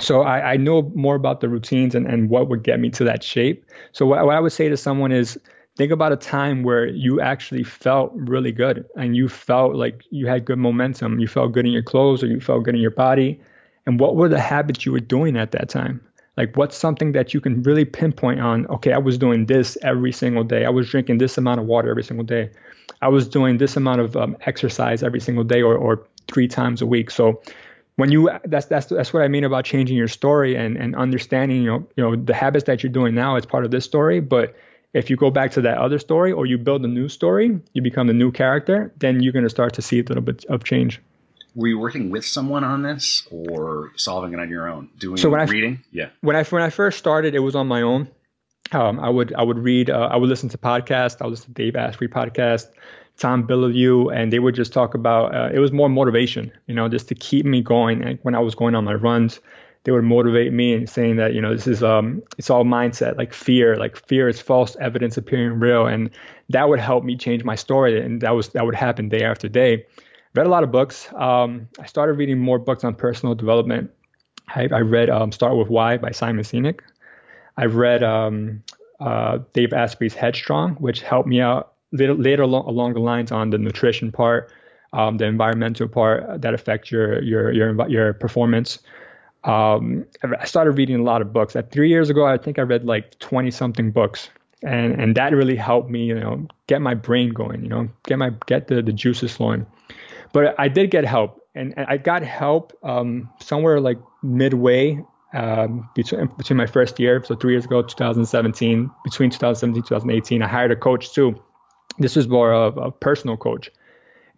[0.00, 3.04] So I, I know more about the routines and, and what would get me to
[3.04, 3.66] that shape.
[3.92, 5.38] So what, what I would say to someone is
[5.76, 10.26] think about a time where you actually felt really good and you felt like you
[10.26, 11.18] had good momentum.
[11.18, 13.40] You felt good in your clothes or you felt good in your body.
[13.86, 16.00] And what were the habits you were doing at that time?
[16.36, 18.66] Like, what's something that you can really pinpoint on?
[18.66, 20.64] Okay, I was doing this every single day.
[20.64, 22.50] I was drinking this amount of water every single day.
[23.02, 26.82] I was doing this amount of um, exercise every single day or, or three times
[26.82, 27.10] a week.
[27.10, 27.40] So,
[27.96, 31.62] when you that's that's that's what I mean about changing your story and and understanding
[31.62, 34.18] you know you know the habits that you're doing now as part of this story,
[34.18, 34.56] but
[34.94, 37.82] if you go back to that other story or you build a new story, you
[37.82, 40.64] become a new character, then you're going to start to see a little bit of
[40.64, 41.00] change.
[41.56, 44.88] Were you working with someone on this or solving it on your own?
[44.98, 45.80] Doing so when reading?
[45.82, 46.08] I, yeah.
[46.20, 48.08] When I when I first started, it was on my own.
[48.72, 51.20] Um, I would I would read uh, I would listen to podcasts.
[51.20, 52.70] I would listen to Dave Asprey podcast,
[53.18, 55.34] Tom Bilyeu, and they would just talk about.
[55.34, 58.02] Uh, it was more motivation, you know, just to keep me going.
[58.02, 59.38] And when I was going on my runs,
[59.84, 63.16] they would motivate me and saying that you know this is um it's all mindset
[63.16, 65.86] like fear like fear is false evidence appearing real.
[65.86, 66.10] And
[66.48, 68.00] that would help me change my story.
[68.00, 69.86] And that was that would happen day after day.
[70.34, 71.08] Read a lot of books.
[71.14, 73.90] Um, i started reading more books on personal development.
[74.48, 76.80] I, I read um, start with why by simon sinek.
[77.56, 78.62] I've read um,
[79.00, 83.50] uh, dave asprey's headstrong which helped me out later, later along, along the lines on
[83.50, 84.50] the nutrition part
[84.92, 88.78] um, the environmental part that affects your your your your performance
[89.44, 91.54] um, I started reading a lot of books.
[91.54, 94.30] At three years ago, I think I read like 20 something books.
[94.62, 98.18] And, and that really helped me, you know, get my brain going, you know, get
[98.18, 99.66] my get the, the juices flowing.
[100.32, 105.04] But I did get help, and, and I got help um, somewhere like midway
[105.34, 110.48] um, between between my first year, so three years ago, 2017, between 2017 2018, I
[110.48, 111.34] hired a coach too.
[111.98, 113.70] This was more of a personal coach,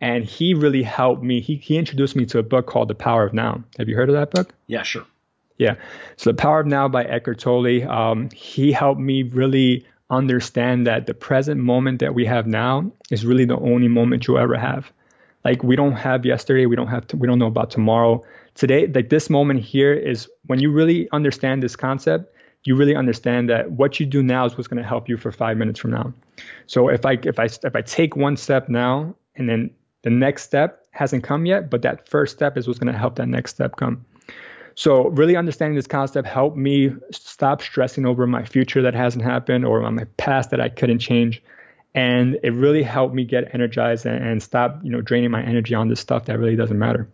[0.01, 1.41] and he really helped me.
[1.41, 3.63] He he introduced me to a book called The Power of Now.
[3.79, 4.53] Have you heard of that book?
[4.67, 5.05] Yeah, sure.
[5.59, 5.77] Yeah.
[6.17, 7.89] So The Power of Now by Eckhart Tolle.
[7.89, 13.27] Um, he helped me really understand that the present moment that we have now is
[13.27, 14.93] really the only moment you'll ever have.
[15.45, 18.25] Like we don't have yesterday, we don't have to, we don't know about tomorrow.
[18.55, 23.49] Today, like this moment here is when you really understand this concept, you really understand
[23.49, 25.93] that what you do now is what's going to help you for five minutes from
[25.93, 26.13] now.
[26.67, 29.71] So if I if I if I take one step now and then
[30.07, 33.17] the next step hasn't come yet, but that first step is what's going to help
[33.17, 34.05] that next step come.
[34.77, 39.65] So really understanding this concept helped me stop stressing over my future that hasn't happened
[39.65, 41.43] or my past that I couldn't change.
[41.97, 45.75] And it really helped me get energized and, and stop, you know, draining my energy
[45.75, 47.09] on this stuff that really doesn't matter.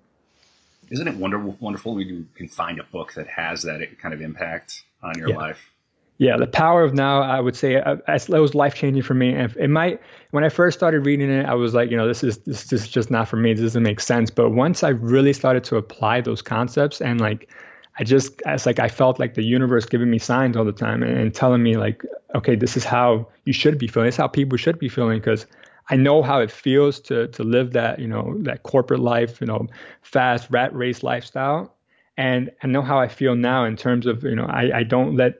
[0.91, 4.21] Isn't it wonderful, wonderful when you can find a book that has that kind of
[4.21, 5.37] impact on your yeah.
[5.37, 5.71] life?
[6.19, 9.35] Yeah, the power of now, I would say, uh, it was life changing for me.
[9.35, 12.23] And it might, when I first started reading it, I was like, you know, this
[12.23, 13.55] is this, this is just not for me.
[13.55, 14.31] This doesn't make sense.
[14.31, 17.51] But once I really started to apply those concepts and like
[17.99, 21.03] I just, it's like I felt like the universe giving me signs all the time
[21.03, 22.05] and, and telling me like,
[22.37, 24.07] okay, this is how you should be feeling.
[24.07, 25.47] This is how people should be feeling because
[25.91, 29.47] I know how it feels to to live that you know that corporate life, you
[29.47, 29.67] know,
[30.03, 31.75] fast rat race lifestyle,
[32.17, 35.17] and I know how I feel now in terms of you know I I don't
[35.17, 35.35] let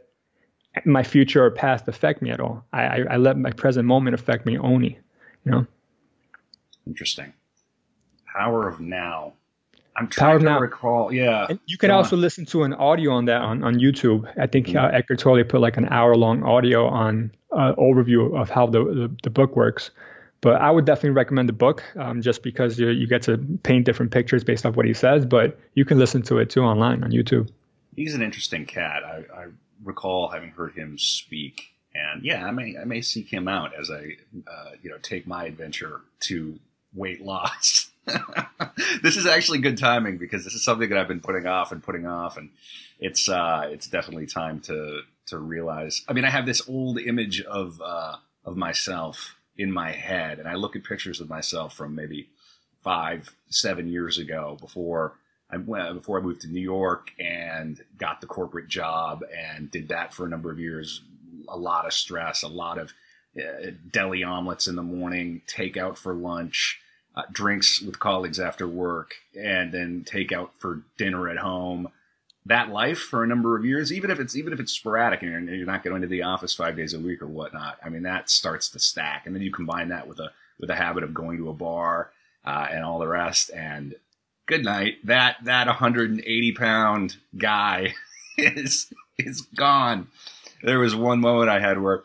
[0.85, 2.65] my future or past affect me at all.
[2.73, 4.99] I I, I let my present moment affect me only,
[5.45, 5.67] you know.
[6.87, 7.33] Interesting.
[8.27, 9.35] Power of now.
[9.97, 10.59] I'm trying to now.
[10.59, 11.13] recall.
[11.13, 11.47] Yeah.
[11.51, 12.23] And you can Go also on.
[12.23, 14.27] listen to an audio on that on, on YouTube.
[14.39, 14.79] I think mm-hmm.
[14.79, 18.83] uh, Eckhart Tolle put like an hour long audio on uh, overview of how the,
[18.85, 19.91] the, the book works.
[20.41, 23.85] But I would definitely recommend the book um, just because you, you get to paint
[23.85, 25.27] different pictures based off what he says.
[25.27, 27.49] But you can listen to it too online on YouTube.
[27.95, 29.05] He's an interesting cat.
[29.05, 29.47] I, I
[29.83, 33.91] recall having heard him speak, and yeah, I may I may seek him out as
[33.91, 34.17] I
[34.47, 36.59] uh, you know take my adventure to
[36.95, 37.91] weight loss.
[39.03, 41.83] this is actually good timing because this is something that I've been putting off and
[41.83, 42.51] putting off, and
[42.99, 46.03] it's uh, it's definitely time to to realize.
[46.09, 50.49] I mean, I have this old image of uh, of myself in my head, and
[50.49, 52.29] I look at pictures of myself from maybe
[52.83, 55.15] five, seven years ago before
[55.53, 59.89] I went, before I moved to New York and got the corporate job and did
[59.89, 61.03] that for a number of years.
[61.49, 62.93] A lot of stress, a lot of
[63.37, 66.81] uh, deli omelets in the morning, takeout for lunch,
[67.15, 71.89] uh, drinks with colleagues after work, and then takeout for dinner at home
[72.47, 75.31] that life for a number of years, even if it's even if it's sporadic and
[75.31, 77.79] you're, you're not going to the office five days a week or whatnot.
[77.85, 80.75] I mean, that starts to stack, and then you combine that with a with a
[80.75, 82.11] habit of going to a bar
[82.45, 83.51] uh, and all the rest.
[83.51, 83.95] And
[84.47, 84.97] good night.
[85.05, 87.95] That that 180 pound guy
[88.39, 90.09] is is gone.
[90.63, 92.05] There was one moment I had where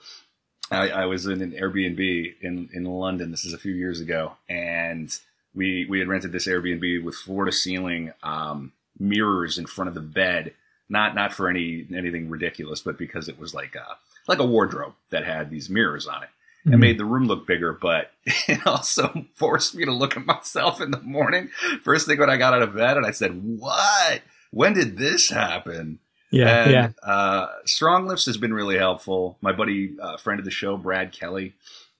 [0.72, 3.32] I, I was in an Airbnb in in London.
[3.32, 5.10] This is a few years ago, and
[5.54, 8.14] we we had rented this Airbnb with floor to ceiling.
[8.24, 10.54] Um, mirrors in front of the bed,
[10.90, 13.98] not not for any anything ridiculous, but because it was like a
[14.28, 16.30] like a wardrobe that had these mirrors on it.
[16.68, 16.80] It mm-hmm.
[16.82, 20.92] made the room look bigger, but it also forced me to look at myself in
[20.92, 21.50] the morning.
[21.82, 24.22] First thing when I got out of bed, and I said, "What?
[24.52, 26.00] When did this happen?"
[26.30, 26.90] Yeah, and, yeah.
[27.02, 29.38] Uh, StrongLifts has been really helpful.
[29.40, 31.54] My buddy, uh, friend of the show, Brad Kelly,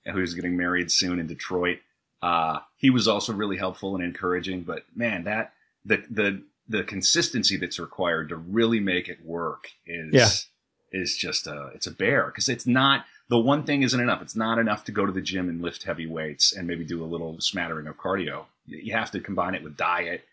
[0.06, 1.80] who's getting married soon in Detroit,
[2.22, 4.64] uh, he was also really helpful and encouraging.
[4.64, 5.54] But man, that
[5.86, 11.00] the the the consistency that's required to really make it work is yeah.
[11.00, 14.22] is just a it's a bear because it's not the one thing isn't enough.
[14.22, 17.04] It's not enough to go to the gym and lift heavy weights and maybe do
[17.04, 18.46] a little smattering of cardio.
[18.66, 20.26] You have to combine it with diet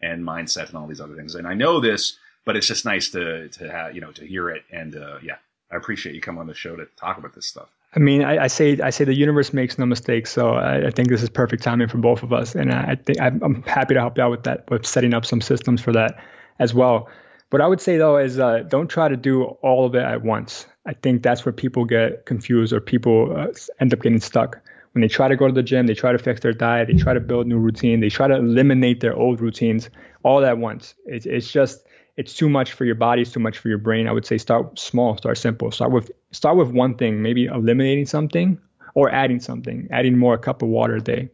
[0.00, 1.34] and mindset and all these other things.
[1.34, 4.50] And I know this, but it's just nice to to have you know to hear
[4.50, 4.64] it.
[4.70, 5.36] And uh, yeah,
[5.70, 7.68] I appreciate you coming on the show to talk about this stuff.
[7.94, 10.90] I mean, I, I, say I say the universe makes no mistakes, so I, I,
[10.90, 13.92] think this is perfect timing for both of us, and I, think I'm, I'm, happy
[13.92, 16.18] to help you out with that, with setting up some systems for that
[16.58, 17.10] as well.
[17.52, 20.22] What I would say though is uh, don't try to do all of it at
[20.22, 20.66] once.
[20.86, 24.60] I think that's where people get confused or people uh, end up getting stuck
[24.92, 26.94] when they try to go to the gym, they try to fix their diet, they
[26.94, 29.90] try to build new routine, they try to eliminate their old routines
[30.22, 30.94] all at once.
[31.06, 31.86] It's, it's just
[32.16, 34.06] it's too much for your body, it's too much for your brain.
[34.06, 35.70] I would say start small, start simple.
[35.70, 38.58] Start with start with one thing, maybe eliminating something
[38.94, 41.30] or adding something, adding more a cup of water a day,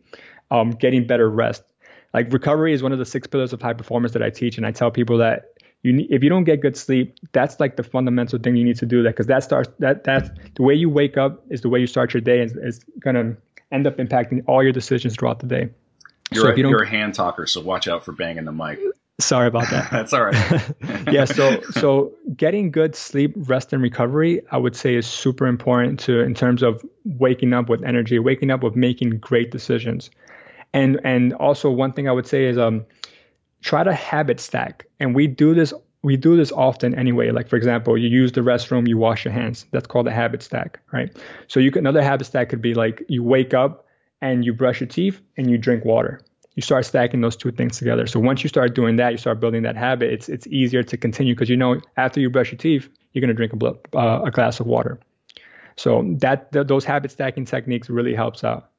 [0.53, 1.65] um, getting better rest.
[2.15, 4.65] Like recovery is one of the six pillars of high performance that I teach, and
[4.65, 7.83] I tell people that you need, if you don't get good sleep, that's like the
[7.83, 10.91] fundamental thing you need to do that because that starts that that's the way you
[10.91, 13.37] wake up is the way you start your day and is gonna
[13.71, 15.71] end up impacting all your decisions throughout the day.
[16.33, 18.81] You're, so a, you are a hand talker, so watch out for banging the mic.
[19.21, 19.91] Sorry about that.
[19.91, 20.75] That's all right.
[21.13, 26.01] yeah, so so getting good sleep, rest, and recovery, I would say is super important
[26.01, 30.11] to in terms of waking up with energy, waking up with making great decisions,
[30.73, 32.85] and and also one thing I would say is um
[33.63, 37.31] try to habit stack, and we do this we do this often anyway.
[37.31, 39.67] Like for example, you use the restroom, you wash your hands.
[39.73, 41.17] That's called a habit stack, right?
[41.49, 43.87] So you can another habit stack could be like you wake up
[44.21, 46.21] and you brush your teeth and you drink water
[46.59, 48.09] you start stacking those two things together.
[48.09, 50.13] So once you start doing that, you start building that habit.
[50.13, 53.29] It's it's easier to continue because you know after you brush your teeth, you're going
[53.29, 54.99] to drink a, uh, a glass of water.
[55.77, 58.73] So that th- those habit stacking techniques really helps out.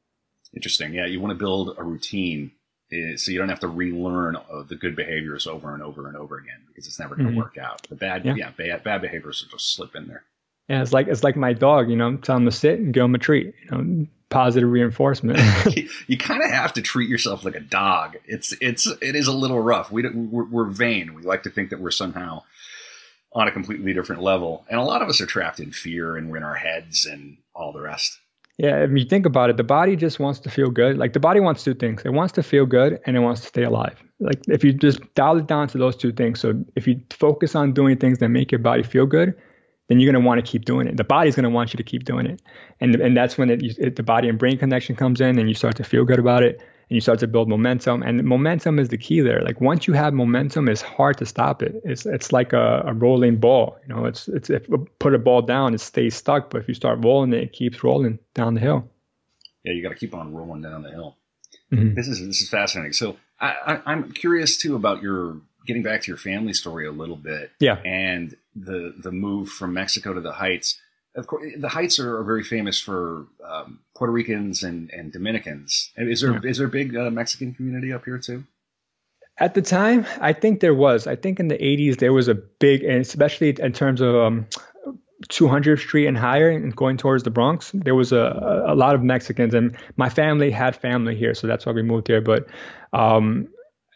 [0.54, 0.94] Interesting.
[0.94, 2.52] Yeah, you want to build a routine
[2.92, 6.38] eh, so you don't have to relearn the good behaviors over and over and over
[6.38, 7.42] again because it's never going to mm-hmm.
[7.42, 7.88] work out.
[7.90, 10.24] The bad, yeah, yeah bad, bad behaviors will just slip in there.
[10.68, 11.90] Yeah, it's like it's like my dog.
[11.90, 13.56] You know, tell him to sit and give him a treat.
[13.64, 15.40] You know, positive reinforcement.
[15.76, 18.18] you, you kind of have to treat yourself like a dog.
[18.26, 19.92] It's it's it is a little rough.
[19.92, 21.14] We we're, we're vain.
[21.16, 22.44] We like to think that we're somehow
[23.34, 26.30] on a completely different level, and a lot of us are trapped in fear and
[26.30, 28.20] we're in our heads and all the rest.
[28.60, 30.98] Yeah, if you think about it, the body just wants to feel good.
[30.98, 32.02] Like the body wants two things.
[32.04, 34.04] It wants to feel good and it wants to stay alive.
[34.20, 36.42] Like if you just dial it down to those two things.
[36.42, 39.34] So if you focus on doing things that make your body feel good,
[39.88, 40.98] then you're going to want to keep doing it.
[40.98, 42.42] The body's going to want you to keep doing it.
[42.82, 45.56] And, and that's when it, it, the body and brain connection comes in and you
[45.56, 48.02] start to feel good about it and you start to build momentum.
[48.02, 49.42] And momentum is the key there.
[49.42, 51.80] Like once you have momentum, it's hard to stop it.
[51.84, 53.78] It's, it's like a, a rolling ball.
[53.88, 56.50] You know, it's, it's, if put a ball down, it stays stuck.
[56.50, 58.90] But if you start rolling it, it keeps rolling down the hill.
[59.64, 61.18] Yeah, you got to keep on rolling down the hill.
[61.72, 61.94] Mm-hmm.
[61.94, 62.94] This is this is fascinating.
[62.94, 66.92] So I, I, am curious too about your getting back to your family story a
[66.92, 67.52] little bit.
[67.60, 67.80] Yeah.
[67.86, 70.80] And the the move from Mexico to the Heights.
[71.16, 75.92] Of course, the Heights are, are very famous for um, Puerto Ricans and, and Dominicans.
[75.98, 76.50] Is there yeah.
[76.50, 78.44] is there a big uh, Mexican community up here too?
[79.40, 81.08] At the time, I think there was.
[81.08, 84.46] I think in the 80s there was a big, and especially in terms of um,
[85.30, 89.02] 200th Street and higher, and going towards the Bronx, there was a, a lot of
[89.02, 92.20] Mexicans, and my family had family here, so that's why we moved here.
[92.20, 92.48] But
[92.92, 93.48] um,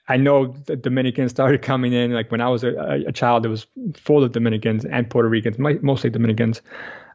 [0.08, 2.12] I know the Dominicans started coming in.
[2.12, 5.58] Like when I was a, a child, it was full of Dominicans and Puerto Ricans,
[5.60, 6.62] mostly Dominicans.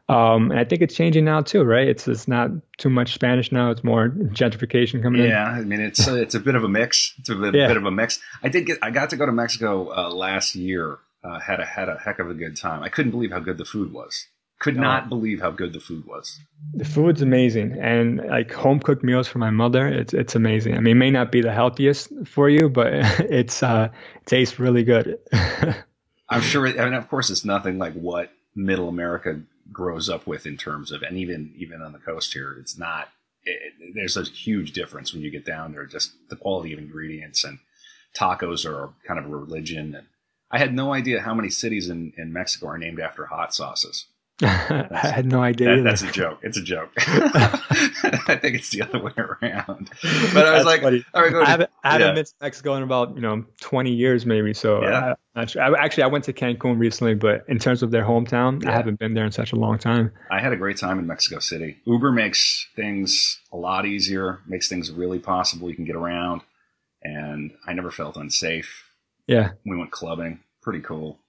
[0.09, 1.87] Um, and I think it's changing now too, right?
[1.87, 3.69] It's it's not too much Spanish now.
[3.69, 5.31] It's more gentrification coming yeah, in.
[5.31, 7.13] Yeah, I mean it's a, it's a bit of a mix.
[7.19, 7.67] It's a bit, yeah.
[7.67, 8.19] bit of a mix.
[8.41, 10.97] I did get I got to go to Mexico uh, last year.
[11.23, 12.81] Uh, had a had a heck of a good time.
[12.81, 14.25] I couldn't believe how good the food was.
[14.57, 16.37] Could not believe how good the food was.
[16.73, 20.75] The food's amazing, and like home cooked meals for my mother, it's it's amazing.
[20.75, 22.87] I mean, it may not be the healthiest for you, but
[23.19, 25.19] it's uh, it tastes really good.
[26.29, 26.67] I'm sure.
[26.67, 29.39] I mean, of course, it's nothing like what Middle America
[29.71, 33.09] grows up with in terms of, and even even on the coast here, it's not.
[33.43, 35.85] It, there's a huge difference when you get down there.
[35.85, 37.59] Just the quality of ingredients and
[38.17, 39.95] tacos are kind of a religion.
[39.95, 40.07] And
[40.51, 44.05] I had no idea how many cities in in Mexico are named after hot sauces.
[44.41, 45.75] I had no idea.
[45.75, 46.39] That, that's a joke.
[46.43, 46.91] It's a joke.
[46.97, 49.89] I think it's the other way around.
[50.33, 51.03] But I was that's like, funny.
[51.13, 52.13] all right, go I haven't, I haven't yeah.
[52.13, 54.53] been to Mexico in about you know 20 years maybe.
[54.53, 55.15] So yeah.
[55.35, 55.61] I, sure.
[55.61, 58.69] I, actually, I went to Cancun recently, but in terms of their hometown, yeah.
[58.69, 60.11] I haven't been there in such a long time.
[60.31, 61.77] I had a great time in Mexico City.
[61.83, 65.69] Uber makes things a lot easier, makes things really possible.
[65.69, 66.41] You can get around,
[67.03, 68.85] and I never felt unsafe.
[69.27, 70.39] Yeah, we went clubbing.
[70.61, 71.19] Pretty cool.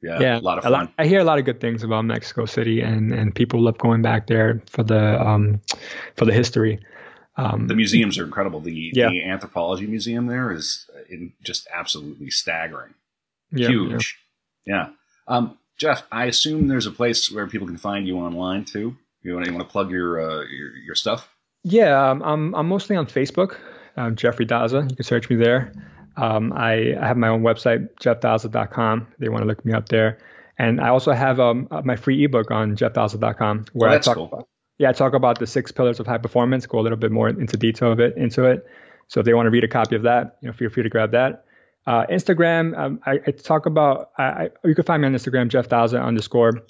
[0.00, 0.72] Yeah, yeah, a lot of fun.
[0.72, 3.78] Lot, I hear a lot of good things about Mexico City, and and people love
[3.78, 5.60] going back there for the um,
[6.16, 6.78] for the history.
[7.36, 8.60] Um, the museums are incredible.
[8.60, 9.08] The yeah.
[9.08, 12.94] the anthropology museum there is in, just absolutely staggering,
[13.52, 14.18] yeah, huge.
[14.66, 14.88] Yeah.
[15.28, 15.34] yeah.
[15.34, 18.96] Um, Jeff, I assume there's a place where people can find you online too.
[19.22, 21.28] You want, you want to plug your, uh, your your stuff?
[21.64, 23.56] Yeah, um, I'm I'm mostly on Facebook.
[23.96, 24.88] Uh, Jeffrey Daza.
[24.88, 25.72] You can search me there.
[26.18, 29.06] Um, I, I, have my own website, jeffdaza.com.
[29.20, 30.18] They want to look me up there.
[30.58, 34.16] And I also have um, uh, my free ebook on jeffdaza.com where oh, I talk
[34.16, 34.26] cool.
[34.26, 37.12] about, yeah, I talk about the six pillars of high performance, go a little bit
[37.12, 38.66] more into detail of it, into it.
[39.06, 40.88] So if they want to read a copy of that, you know, feel free to
[40.88, 41.44] grab that.
[41.86, 45.48] Uh, Instagram, um, I, I, talk about, I, I, you can find me on Instagram,
[45.48, 46.60] Jeff Daza underscore,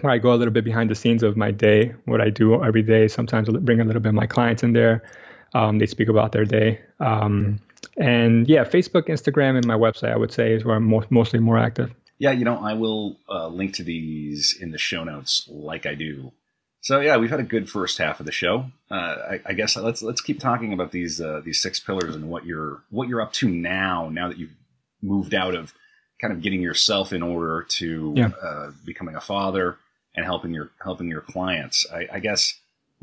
[0.00, 2.64] where I go a little bit behind the scenes of my day, what I do
[2.64, 3.06] every day.
[3.06, 5.04] Sometimes I'll bring a little bit of my clients in there.
[5.52, 6.80] Um, they speak about their day.
[6.98, 7.60] Um,
[7.96, 11.38] and yeah, Facebook, Instagram, and my website, I would say, is where I'm mo- mostly
[11.38, 11.92] more active.
[12.18, 15.94] Yeah, you know, I will uh, link to these in the show notes, like I
[15.94, 16.32] do.
[16.80, 18.66] So yeah, we've had a good first half of the show.
[18.90, 22.28] Uh, I, I, guess let's let's keep talking about these uh, these six pillars and
[22.28, 24.10] what you're what you're up to now.
[24.10, 24.54] Now that you've
[25.00, 25.72] moved out of
[26.20, 28.30] kind of getting yourself in order to yeah.
[28.42, 29.78] Uh, becoming a father
[30.14, 31.86] and helping your helping your clients.
[31.92, 32.54] I, I guess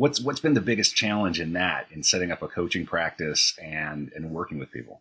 [0.01, 4.11] what's what's been the biggest challenge in that in setting up a coaching practice and
[4.15, 4.99] and working with people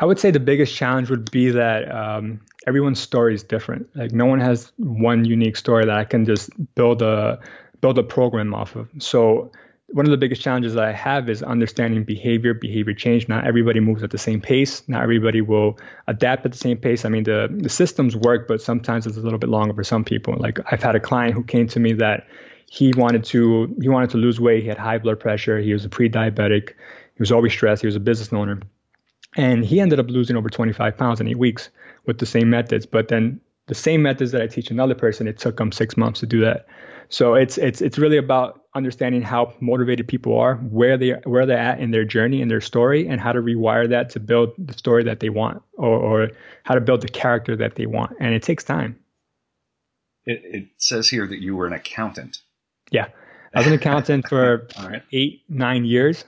[0.00, 4.10] i would say the biggest challenge would be that um, everyone's story is different like
[4.10, 7.38] no one has one unique story that i can just build a
[7.80, 9.52] build a program off of so
[9.92, 13.28] one of the biggest challenges that I have is understanding behavior, behavior change.
[13.28, 14.82] Not everybody moves at the same pace.
[14.88, 17.04] Not everybody will adapt at the same pace.
[17.04, 20.02] I mean, the, the systems work, but sometimes it's a little bit longer for some
[20.02, 20.34] people.
[20.38, 22.26] Like I've had a client who came to me that
[22.72, 24.62] he wanted to he wanted to lose weight.
[24.62, 25.58] He had high blood pressure.
[25.58, 26.68] He was a pre-diabetic.
[26.70, 27.82] He was always stressed.
[27.82, 28.62] He was a business owner,
[29.36, 31.68] and he ended up losing over 25 pounds in eight weeks
[32.06, 32.86] with the same methods.
[32.86, 36.20] But then the same methods that I teach another person, it took him six months
[36.20, 36.64] to do that.
[37.10, 41.58] So it's it's it's really about understanding how motivated people are, where they where they're
[41.58, 44.72] at in their journey and their story, and how to rewire that to build the
[44.72, 46.30] story that they want, or, or
[46.64, 48.16] how to build the character that they want.
[48.18, 48.98] And it takes time.
[50.24, 52.40] It, it says here that you were an accountant.
[52.92, 53.08] Yeah.
[53.54, 55.02] I was an accountant for right.
[55.12, 56.24] eight, nine years.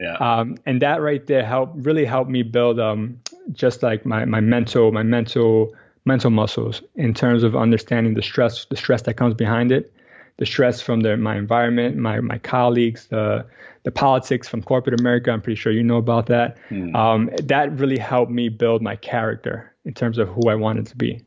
[0.00, 0.14] Yeah.
[0.14, 3.18] Um, and that right there helped really helped me build um,
[3.52, 8.66] just like my, my mental, my mental, mental muscles in terms of understanding the stress,
[8.66, 9.92] the stress that comes behind it,
[10.38, 13.44] the stress from the, my environment, my my colleagues, the
[13.84, 15.30] the politics from corporate America.
[15.30, 16.58] I'm pretty sure you know about that.
[16.68, 16.94] Hmm.
[16.94, 20.96] Um, that really helped me build my character in terms of who I wanted to
[20.96, 21.24] be.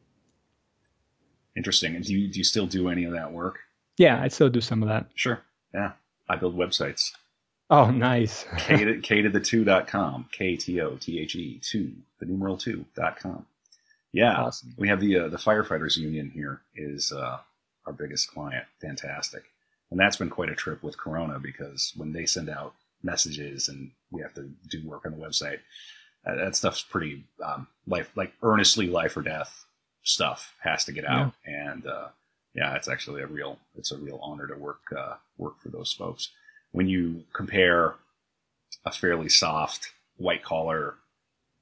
[1.56, 1.96] Interesting.
[1.96, 3.60] And do you do you still do any of that work?
[4.00, 5.08] Yeah, I still do some of that.
[5.14, 5.41] Sure.
[5.74, 5.91] Yeah,
[6.30, 7.12] I build websites.
[7.70, 8.45] Oh, nice.
[8.58, 10.28] K to, K to the two dot com.
[10.32, 13.45] K T O T H E two, the numeral two dot com.
[14.14, 14.36] Yeah.
[14.36, 14.74] Awesome.
[14.78, 17.39] We have the uh, the firefighters union here is uh,
[17.86, 18.66] our biggest client.
[18.82, 19.43] Fantastic.
[19.91, 22.74] And that's been quite a trip with Corona because when they send out
[23.04, 25.60] messages and we have to do work on the website,
[26.26, 29.66] uh, that stuff's pretty um, life, like earnestly life or death
[30.04, 31.34] stuff has to get out.
[31.45, 31.72] Yeah.
[31.72, 32.08] And uh,
[32.54, 35.93] yeah, it's actually a real, it's a real honor to work uh, work for those
[35.93, 36.30] folks.
[36.72, 37.95] When you compare
[38.86, 40.95] a fairly soft white collar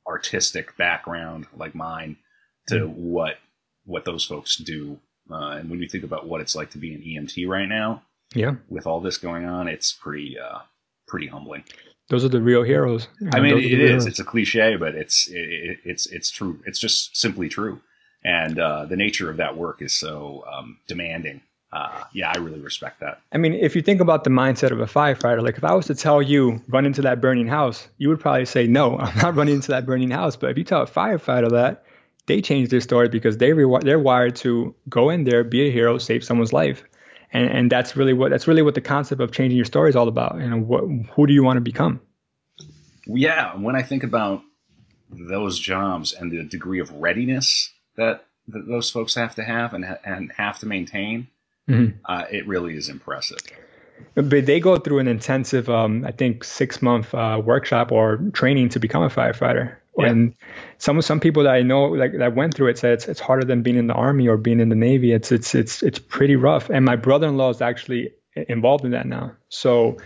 [0.07, 2.17] artistic background like mine
[2.67, 2.93] to mm.
[2.93, 3.37] what
[3.85, 4.99] what those folks do,
[5.31, 8.03] uh, and when you think about what it's like to be an EMT right now,
[8.35, 8.55] yeah.
[8.69, 10.59] With all this going on, it's pretty uh,
[11.07, 11.63] pretty humbling.
[12.09, 13.07] Those are the real heroes.
[13.31, 13.71] I mean, it is.
[13.71, 14.05] Heroes.
[14.05, 16.59] It's a cliche, but it's it, it's it's true.
[16.65, 17.81] It's just simply true.
[18.27, 21.39] And uh, the nature of that work is so um, demanding.
[21.71, 23.21] Uh, yeah, I really respect that.
[23.31, 25.85] I mean, if you think about the mindset of a firefighter, like if I was
[25.85, 29.35] to tell you run into that burning house, you would probably say no, I'm not
[29.35, 30.35] running into that burning house.
[30.35, 31.85] But if you tell a firefighter that,
[32.25, 35.71] they change their story because they re- they're wired to go in there, be a
[35.71, 36.83] hero, save someone's life
[37.31, 39.95] and and that's really what that's really what the concept of changing your story is
[39.95, 40.37] all about.
[40.39, 40.83] You know, what
[41.15, 42.01] who do you want to become?
[43.05, 44.41] Yeah, when I think about
[45.09, 49.85] those jobs and the degree of readiness that, that those folks have to have and
[50.05, 51.27] and have to maintain,
[51.69, 51.97] mm-hmm.
[52.05, 53.39] uh, it really is impressive.
[54.13, 58.69] But they go through an intensive, um, I think, six month uh, workshop or training
[58.69, 59.75] to become a firefighter.
[59.97, 60.07] Yeah.
[60.07, 60.35] And
[60.77, 63.45] some some people that I know like that went through it said it's it's harder
[63.45, 65.11] than being in the army or being in the navy.
[65.11, 66.69] It's it's it's it's pretty rough.
[66.69, 69.33] And my brother-in-law is actually involved in that now.
[69.49, 69.97] So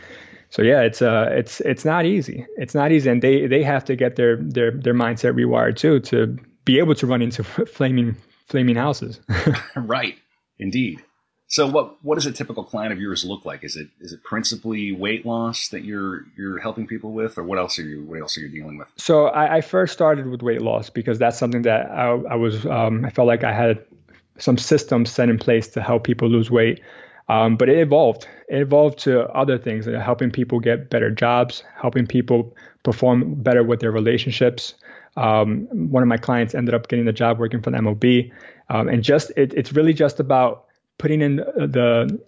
[0.50, 2.46] so yeah, it's uh it's it's not easy.
[2.58, 6.00] It's not easy, and they they have to get their their their mindset rewired too
[6.02, 6.38] to
[6.72, 7.44] be able to run into
[7.78, 8.16] flaming
[8.48, 9.20] flaming houses.
[9.76, 10.16] right,
[10.60, 11.02] indeed.
[11.48, 13.64] So what what does a typical client of yours look like?
[13.64, 17.58] Is it is it principally weight loss that you're you're helping people with, or what
[17.58, 18.88] else are you what else are you dealing with?
[18.96, 22.66] So I, I first started with weight loss because that's something that I, I was
[22.66, 23.84] um, I felt like I had
[24.38, 26.80] some systems set in place to help people lose weight.
[27.28, 28.28] Um, but it evolved.
[28.50, 32.54] It evolved to other things, uh, helping people get better jobs, helping people
[32.84, 34.74] perform better with their relationships.
[35.18, 38.03] Um, one of my clients ended up getting the job working for the MOB,
[38.70, 40.66] um, and just it, it's really just about
[40.97, 42.20] putting in the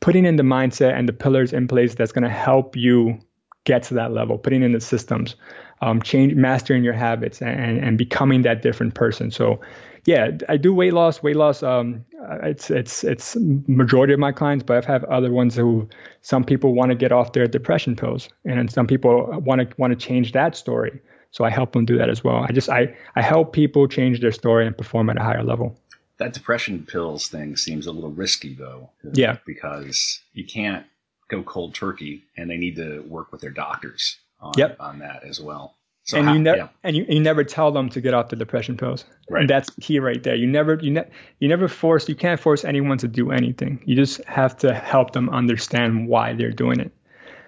[0.00, 3.18] putting in the mindset and the pillars in place that's going to help you
[3.64, 5.34] get to that level putting in the systems
[5.82, 9.30] um, change mastering your habits and, and becoming that different person.
[9.30, 9.60] So
[10.06, 12.04] yeah i do weight loss weight loss um,
[12.42, 15.86] it's it's it's majority of my clients but i've had other ones who
[16.22, 19.90] some people want to get off their depression pills and some people want to want
[19.90, 21.00] to change that story
[21.36, 24.20] so i help them do that as well i just i i help people change
[24.20, 25.78] their story and perform at a higher level
[26.18, 28.90] that depression pills thing seems a little risky though.
[29.12, 29.38] Yeah.
[29.46, 30.86] Because you can't
[31.28, 34.76] go cold turkey and they need to work with their doctors on, yep.
[34.80, 35.74] on that as well.
[36.04, 36.68] So and how, you never yeah.
[36.84, 39.04] and you, you never tell them to get off the depression pills.
[39.28, 39.40] Right.
[39.40, 40.36] And that's key right there.
[40.36, 41.08] You never you ne-
[41.40, 43.82] you never force you can't force anyone to do anything.
[43.84, 46.92] You just have to help them understand why they're doing it.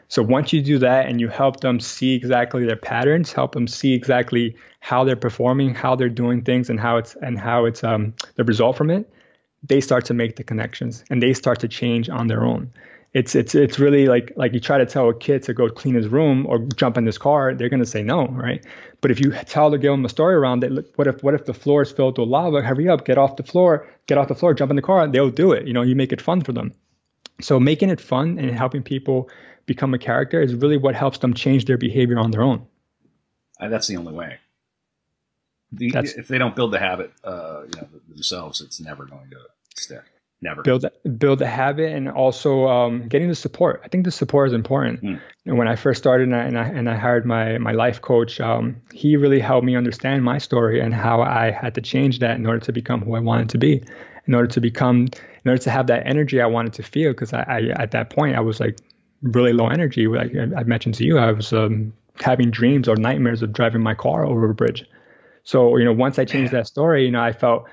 [0.09, 3.69] So once you do that and you help them see exactly their patterns, help them
[3.69, 7.85] see exactly how they're performing, how they're doing things, and how it's and how it's
[7.85, 9.11] um, the result from it,
[9.63, 12.73] they start to make the connections and they start to change on their own.
[13.13, 15.95] It's it's it's really like like you try to tell a kid to go clean
[15.95, 18.65] his room or jump in this car, they're gonna say no, right?
[19.01, 21.45] But if you tell to give them a story around it, what if what if
[21.45, 22.63] the floor is filled with lava?
[22.63, 25.31] Hurry up, get off the floor, get off the floor, jump in the car, they'll
[25.31, 25.67] do it.
[25.67, 26.73] You know, you make it fun for them.
[27.41, 29.31] So making it fun and helping people
[29.69, 32.67] become a character is really what helps them change their behavior on their own.
[33.61, 34.39] Uh, that's the only way.
[35.71, 39.37] The, if they don't build the habit, uh, you know, themselves, it's never going to
[39.77, 40.03] stick.
[40.41, 40.85] Never build
[41.19, 43.81] build the habit and also um, getting the support.
[43.85, 45.03] I think the support is important.
[45.03, 45.21] Mm.
[45.47, 48.01] And when I first started and I, and I, and I hired my my life
[48.01, 52.21] coach, um, he really helped me understand my story and how I had to change
[52.21, 53.83] that in order to become who I wanted to be,
[54.29, 55.09] in order to become,
[55.45, 57.11] in order to have that energy I wanted to feel.
[57.11, 58.79] Because I, I at that point I was like
[59.23, 60.07] really low energy.
[60.07, 63.95] Like I mentioned to you, I was um, having dreams or nightmares of driving my
[63.95, 64.85] car over a bridge.
[65.45, 67.67] So, you know, once I changed that story, you know, I felt,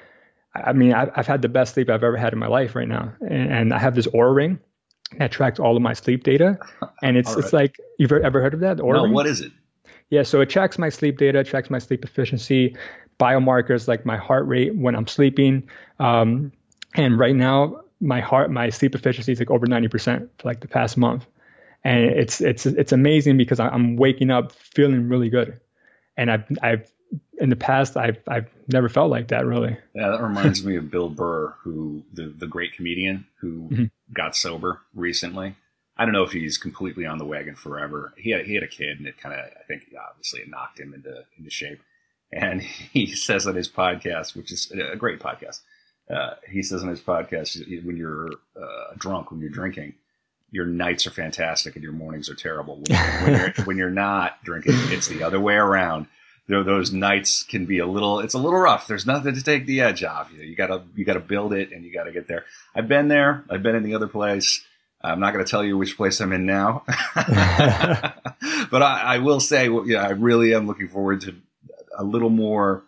[0.54, 3.14] I mean, I've had the best sleep I've ever had in my life right now.
[3.20, 4.60] And, and I have this Oura ring
[5.18, 6.58] that tracks all of my sleep data.
[7.04, 7.44] And it's, right.
[7.44, 8.78] it's like, you've ever heard of that?
[8.78, 9.14] Oura no, ring?
[9.14, 9.52] what is it?
[10.10, 10.24] Yeah.
[10.24, 12.78] So it tracks my sleep data, tracks my sleep efficiency,
[13.20, 15.70] biomarkers like my heart rate when I'm sleeping.
[16.00, 16.54] Um,
[16.96, 20.68] and right now, my heart, my sleep efficiency is like over 90% for like the
[20.68, 21.26] past month.
[21.86, 25.60] And it's, it's, it's amazing because I'm waking up feeling really good.
[26.18, 26.92] And I've, I've,
[27.38, 29.78] in the past, I've, I've never felt like that really.
[29.94, 30.10] Yeah.
[30.10, 33.84] That reminds me of Bill Burr, who the, the great comedian who mm-hmm.
[34.12, 35.56] got sober recently.
[35.96, 38.14] I don't know if he's completely on the wagon forever.
[38.18, 40.80] He had, he had a kid and it kind of, I think obviously it knocked
[40.80, 41.82] him into, into shape.
[42.34, 42.62] And
[42.94, 45.62] he says on his podcast, which is a great podcast,
[46.10, 49.94] uh, he says on his podcast, when you're uh, drunk, when you're drinking,
[50.52, 52.82] your nights are fantastic and your mornings are terrible.
[52.90, 56.08] When, when, you're, when you're not drinking, it's the other way around.
[56.48, 58.88] You know, those nights can be a little, it's a little rough.
[58.88, 60.32] There's nothing to take the edge off.
[60.32, 62.46] You, know, you gotta, you gotta build it and you gotta get there.
[62.76, 63.44] I've been there.
[63.50, 64.64] I've been in the other place.
[65.06, 66.84] I'm not going to tell you which place I'm in now,
[67.16, 71.36] but I, I, will say, yeah, I really am looking forward to
[71.96, 72.84] a little more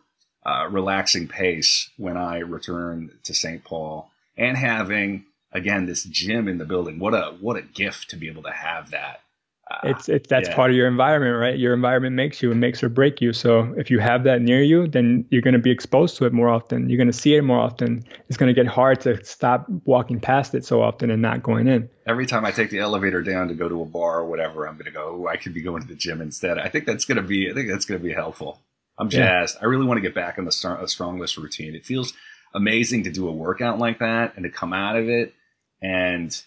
[0.45, 3.63] uh, relaxing pace when I return to St.
[3.63, 6.99] Paul and having again this gym in the building.
[6.99, 9.21] What a what a gift to be able to have that.
[9.69, 10.55] Uh, it's it's that's yeah.
[10.55, 11.57] part of your environment, right?
[11.57, 13.33] Your environment makes you and makes or break you.
[13.33, 16.31] So if you have that near you, then you're going to be exposed to it
[16.31, 16.89] more often.
[16.89, 18.05] You're going to see it more often.
[18.29, 21.67] It's going to get hard to stop walking past it so often and not going
[21.67, 21.89] in.
[22.05, 24.75] Every time I take the elevator down to go to a bar or whatever, I'm
[24.75, 25.27] going to go.
[25.27, 26.57] I could be going to the gym instead.
[26.57, 27.51] I think that's going to be.
[27.51, 28.61] I think that's going to be helpful.
[28.97, 29.55] I'm jazzed.
[29.55, 29.63] Yeah.
[29.63, 31.75] I really want to get back on the a StrongLifts routine.
[31.75, 32.13] It feels
[32.55, 35.33] amazing to do a workout like that and to come out of it
[35.81, 36.41] and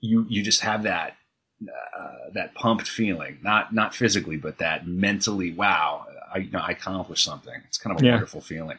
[0.00, 1.16] you you just have that
[1.62, 5.52] uh, that pumped feeling, not not physically, but that mentally.
[5.52, 7.54] Wow, I you know, I accomplished something.
[7.66, 8.12] It's kind of a yeah.
[8.12, 8.78] wonderful feeling.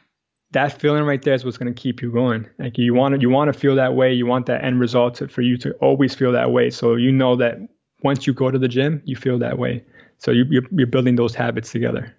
[0.51, 2.47] That feeling right there is what's going to keep you going.
[2.59, 4.13] Like you want to you want to feel that way.
[4.13, 6.69] You want that end result to, for you to always feel that way.
[6.69, 7.57] So you know that
[8.03, 9.83] once you go to the gym, you feel that way.
[10.17, 12.15] So you, you're, you're building those habits together.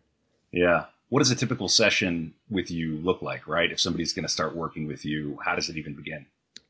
[0.52, 3.70] Yeah what does a typical session with you look like, right?
[3.70, 6.26] If somebody's going to start working with you, how does it even begin?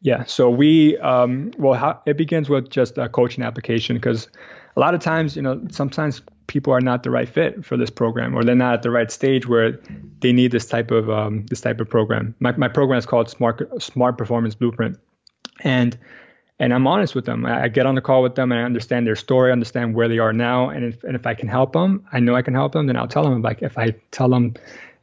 [0.07, 4.28] Yeah, so we, um, well, how, it begins with just a coaching application because
[4.76, 7.90] a lot of times, you know, sometimes people are not the right fit for this
[7.90, 9.80] program or they're not at the right stage where
[10.20, 12.36] they need this type of um, this type of program.
[12.38, 14.96] My, my program is called Smart Smart Performance Blueprint,
[15.64, 15.98] and
[16.61, 17.44] and I'm honest with them.
[17.44, 20.20] I, get on the call with them and I understand their story, understand where they
[20.20, 22.70] are now, and if and if I can help them, I know I can help
[22.70, 22.86] them.
[22.86, 23.42] Then I'll tell them.
[23.42, 24.54] Like if I tell them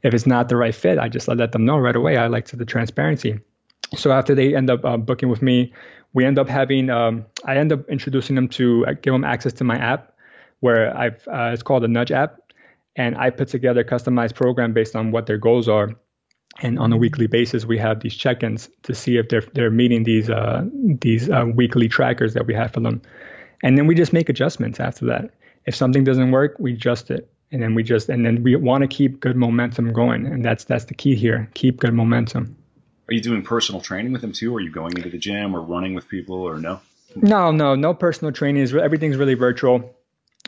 [0.02, 2.16] if it's not the right fit, I just let them know right away.
[2.16, 3.42] I like to the transparency.
[3.96, 5.74] So after they end up uh, booking with me,
[6.14, 9.54] we end up having um, I end up introducing them to I give them access
[9.54, 10.14] to my app,
[10.60, 12.40] where I've uh, it's called the Nudge app,
[12.96, 15.92] and I put together a customized program based on what their goals are.
[16.62, 20.04] And on a weekly basis we have these check-ins to see if they're they're meeting
[20.04, 23.02] these uh, these uh, weekly trackers that we have for them.
[23.64, 25.32] And then we just make adjustments after that.
[25.66, 27.30] If something doesn't work we adjust it.
[27.52, 30.28] And then we just and then we want to keep good momentum going.
[30.28, 32.56] And that's that's the key here keep good momentum
[33.10, 34.56] are you doing personal training with them too?
[34.56, 36.80] Are you going into the gym or running with people or no?
[37.16, 39.96] No no no personal training everything's really virtual.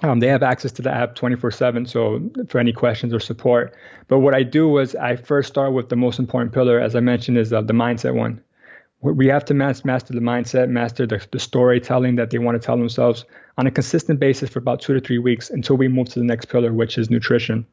[0.03, 3.75] Um, they have access to the app 24 7 so for any questions or support.
[4.07, 6.99] But what i do was i first start with the most important pillar as i
[6.99, 8.41] mentioned is uh, the mindset one.
[9.01, 12.77] We have to master the mindset master the, the storytelling that they want to tell
[12.77, 13.25] themselves
[13.57, 16.25] on a consistent basis for about two to three weeks until we move to the
[16.25, 17.65] next pillar which is nutrition.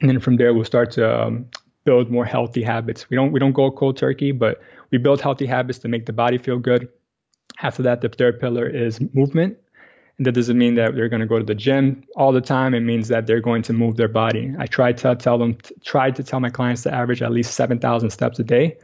[0.00, 1.46] And then from there we'll start to um,
[1.84, 4.60] build more healthy habits we don't we don't go cold turkey but
[4.90, 6.88] we build healthy habits to make the body feel good
[7.62, 9.56] after that the third pillar is movement
[10.16, 12.72] and that doesn't mean that they're going to go to the gym all the time.
[12.72, 14.54] It means that they're going to move their body.
[14.58, 18.10] I try to tell them, try to tell my clients to average at least 7,000
[18.10, 18.78] steps a day.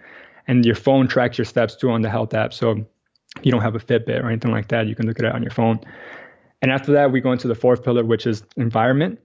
[0.49, 2.53] And your phone tracks your steps too on the health app.
[2.53, 2.85] So
[3.43, 4.89] you don't have a Fitbit or anything like that.
[4.89, 5.79] You can look at it on your phone.
[6.63, 9.21] And after that, we go into the fourth pillar, which is environment.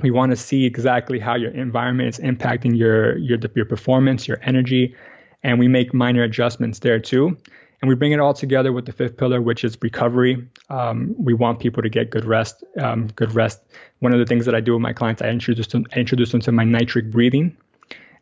[0.00, 4.38] We want to see exactly how your environment is impacting your your your performance, your
[4.42, 4.94] energy,
[5.42, 7.36] and we make minor adjustments there too.
[7.80, 10.46] And we bring it all together with the fifth pillar, which is recovery.
[10.70, 12.62] Um, we want people to get good rest.
[12.80, 13.60] Um, good rest.
[13.98, 16.30] One of the things that I do with my clients, I introduce them, I introduce
[16.30, 17.56] them to my nitric breathing,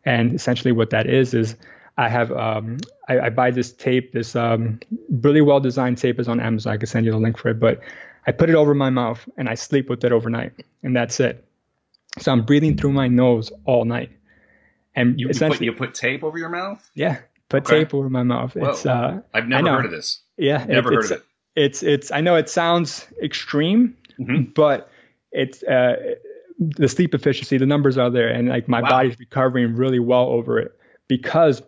[0.04, 1.56] and essentially what that is is
[1.98, 6.28] I have um, I, I, buy this tape, this um, really well designed tape is
[6.28, 6.72] on Amazon.
[6.72, 7.80] I can send you the link for it, but
[8.26, 10.52] I put it over my mouth and I sleep with it overnight,
[10.82, 11.44] and that's it.
[12.18, 14.10] So I'm breathing through my nose all night.
[14.94, 16.90] And you, essentially, you put, you put tape over your mouth?
[16.94, 17.80] Yeah, put okay.
[17.80, 18.56] tape over my mouth.
[18.56, 20.20] It's uh, I've never heard of this.
[20.36, 21.24] Yeah, never it, heard of it.
[21.54, 24.50] It's it's I know it sounds extreme, mm-hmm.
[24.54, 24.90] but
[25.30, 26.14] it's uh,
[26.58, 27.56] the sleep efficiency.
[27.56, 28.90] The numbers are there, and like my wow.
[28.90, 30.72] body's recovering really well over it
[31.06, 31.62] because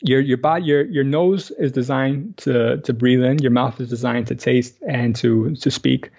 [0.00, 3.38] your your body your your nose is designed to to breathe in.
[3.38, 6.10] Your mouth is designed to taste and to to speak.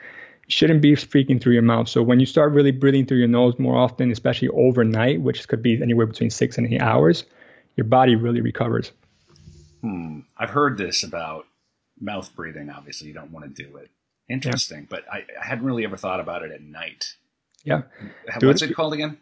[0.48, 1.90] Shouldn't be speaking through your mouth.
[1.90, 5.64] So when you start really breathing through your nose more often, especially overnight, which could
[5.64, 7.26] be anywhere between six and eight hours,
[7.76, 8.92] your body really recovers.
[9.82, 10.20] Hmm.
[10.38, 11.46] I've heard this about
[12.00, 12.70] mouth breathing.
[12.70, 13.90] Obviously, you don't want to do it.
[14.30, 14.88] Interesting, yeah.
[14.90, 17.14] but I, I, hadn't really ever thought about it at night.
[17.64, 17.84] Yeah.
[18.42, 19.18] What's it, it called again?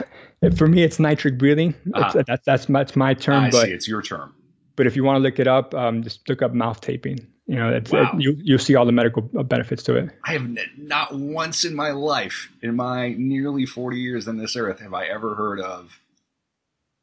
[0.56, 1.74] For me, it's nitric breathing.
[1.94, 2.12] Ah.
[2.14, 3.44] It's, that's that's my, that's my term.
[3.44, 3.72] I but see.
[3.72, 4.34] It's your term.
[4.76, 7.26] But if you want to look it up, um, just look up mouth taping.
[7.46, 8.10] You know, it's, wow.
[8.12, 10.10] it, you you see all the medical benefits to it.
[10.24, 14.80] I have not once in my life, in my nearly forty years on this earth,
[14.80, 16.00] have I ever heard of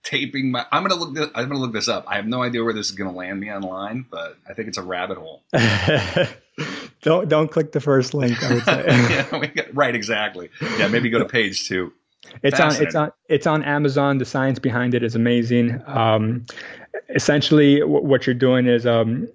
[0.03, 0.65] taping my.
[0.71, 1.15] I'm gonna look.
[1.15, 2.05] This, I'm gonna look this up.
[2.07, 4.77] I have no idea where this is gonna land me online, but I think it's
[4.77, 5.43] a rabbit hole.
[7.01, 8.43] don't don't click the first link.
[8.43, 8.85] I would say.
[9.55, 10.49] yeah, right, exactly.
[10.77, 11.93] Yeah, maybe go to page two.
[12.41, 12.75] It's on.
[12.81, 13.11] It's on.
[13.29, 14.17] It's on Amazon.
[14.17, 15.81] The science behind it is amazing.
[15.87, 16.45] Um,
[17.09, 19.29] essentially, w- what you're doing is um,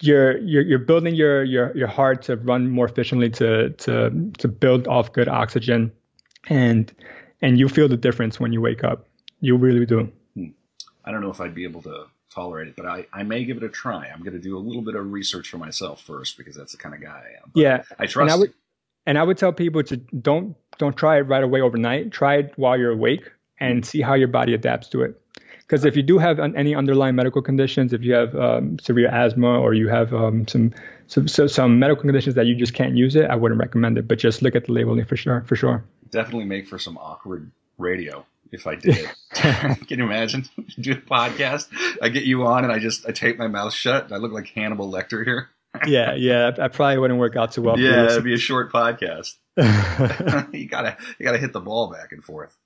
[0.00, 4.48] you're you're you're building your your your heart to run more efficiently to to to
[4.48, 5.92] build off good oxygen,
[6.48, 6.92] and
[7.42, 9.06] and you feel the difference when you wake up.
[9.40, 10.10] You really do.
[10.34, 10.48] Hmm.
[11.04, 13.56] I don't know if I'd be able to tolerate it, but I, I may give
[13.56, 14.08] it a try.
[14.12, 16.78] I'm going to do a little bit of research for myself first because that's the
[16.78, 17.50] kind of guy I am.
[17.54, 18.16] But yeah, I trust.
[18.18, 18.54] And I, would,
[19.06, 22.12] and I would tell people to don't don't try it right away overnight.
[22.12, 23.30] Try it while you're awake
[23.60, 25.20] and see how your body adapts to it.
[25.68, 29.60] Because if you do have any underlying medical conditions, if you have um, severe asthma
[29.60, 30.72] or you have um, some,
[31.06, 34.08] some some medical conditions that you just can't use it, I wouldn't recommend it.
[34.08, 35.44] But just look at the labeling for sure.
[35.46, 35.84] For sure.
[36.10, 39.14] Definitely make for some awkward radio if I did it.
[39.34, 40.46] Can you imagine?
[40.80, 41.68] Do a podcast.
[42.00, 44.04] I get you on and I just I tape my mouth shut.
[44.04, 45.50] and I look like Hannibal Lecter here.
[45.86, 46.50] yeah, yeah.
[46.58, 47.78] I probably wouldn't work out too well.
[47.78, 49.34] Yeah, it'd be a short podcast.
[50.52, 52.56] you gotta you gotta hit the ball back and forth.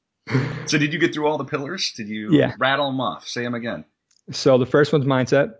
[0.66, 1.93] So did you get through all the pillars?
[1.97, 2.55] Did you yeah.
[2.59, 3.27] rattle them off?
[3.27, 3.85] Say them again.
[4.31, 5.55] So the first one's mindset.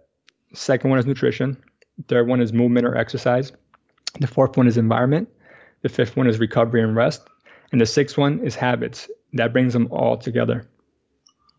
[0.55, 1.57] Second one is nutrition.
[2.09, 3.53] Third one is movement or exercise.
[4.21, 5.29] The fourth one is environment.
[5.83, 7.23] The fifth one is recovery and rest.
[7.73, 10.69] And the sixth one is habits that brings them all together.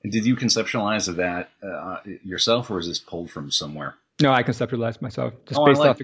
[0.04, 3.96] Did you conceptualize that uh, yourself, or is this pulled from somewhere?
[4.22, 6.02] No, I conceptualized myself just oh, based like, off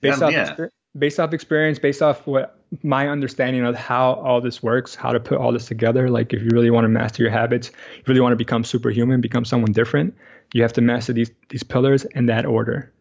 [0.00, 0.56] based off yeah.
[0.98, 5.20] based off experience, based off what my understanding of how all this works, how to
[5.20, 6.08] put all this together.
[6.08, 9.20] Like, if you really want to master your habits, you really want to become superhuman,
[9.20, 10.14] become someone different,
[10.52, 12.92] you have to master these these pillars in that order.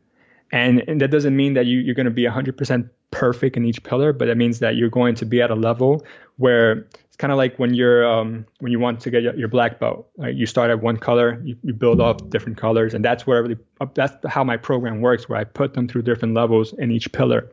[0.52, 3.84] And, and that doesn't mean that you, you're going to be 100% perfect in each
[3.84, 6.04] pillar, but that means that you're going to be at a level
[6.38, 9.80] where it's kind of like when you're um, when you want to get your black
[9.80, 10.10] belt.
[10.18, 10.34] Right?
[10.34, 13.58] You start at one color, you, you build off different colors, and that's where really,
[13.94, 15.30] that's how my program works.
[15.30, 17.52] Where I put them through different levels in each pillar,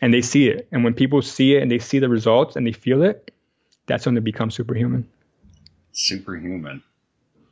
[0.00, 0.68] and they see it.
[0.72, 3.32] And when people see it and they see the results and they feel it,
[3.86, 5.08] that's when they become superhuman.
[5.92, 6.82] Superhuman.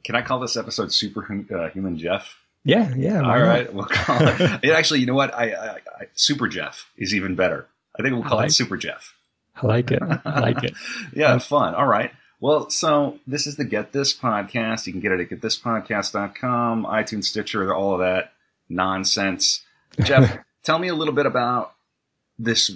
[0.05, 2.39] Can I call this episode Superhuman uh, Jeff?
[2.65, 3.23] Yeah, yeah.
[3.23, 4.71] All right, we'll call it.
[4.71, 5.35] actually, you know what?
[5.35, 7.67] I, I, I, Super Jeff is even better.
[7.99, 9.15] I think we'll call like, it Super Jeff.
[9.57, 10.03] I like it.
[10.03, 10.75] I like it.
[11.13, 11.75] yeah, um, fun.
[11.75, 12.13] All right.
[12.41, 14.87] Well, so this is the Get This podcast.
[14.87, 18.33] You can get it at getthispodcast.com, iTunes, Stitcher, all of that
[18.69, 19.65] nonsense.
[20.01, 21.75] Jeff, tell me a little bit about
[22.39, 22.71] this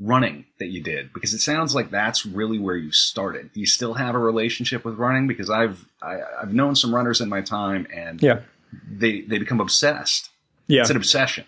[0.00, 3.52] running that you did because it sounds like that's really where you started.
[3.52, 5.26] Do you still have a relationship with running?
[5.26, 8.40] Because I've I, have i have known some runners in my time, and yeah,
[8.88, 10.30] they they become obsessed.
[10.66, 11.44] Yeah, it's an obsession.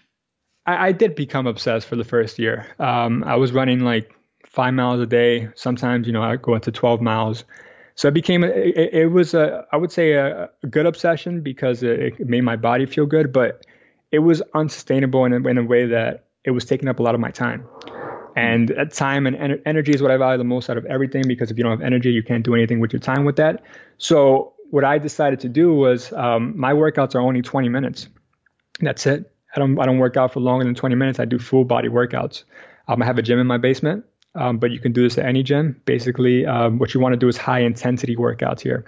[0.67, 2.67] I, I did become obsessed for the first year.
[2.79, 4.13] Um, I was running like
[4.57, 5.49] five miles a day.
[5.55, 7.45] Sometimes, you know, I go into 12 miles.
[7.95, 11.83] So it became, it, it was a, I would say a, a good obsession because
[11.83, 13.65] it, it, made my body feel good, but
[14.13, 17.15] it was unsustainable in a, in a way that it was taking up a lot
[17.15, 17.67] of my time.
[18.37, 21.51] And time and en- energy is what I value the most out of everything because
[21.51, 23.63] if you don't have energy, you can't do anything with your time with that.
[23.99, 28.09] So what I decided to do was um, my workouts are only 20 minutes.
[28.81, 29.33] That's it.
[29.55, 31.19] I don't I don't work out for longer than 20 minutes.
[31.19, 32.45] I do full body workouts.
[32.89, 34.05] Um, I have a gym in my basement
[34.37, 35.81] um, but you can do this at any gym.
[35.87, 38.85] Basically, um, what you want to do is high intensity workouts here.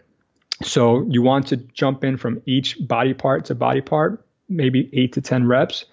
[0.63, 5.15] So you want to jump in from each body part to body part, maybe eight
[5.15, 5.87] to 10 reps,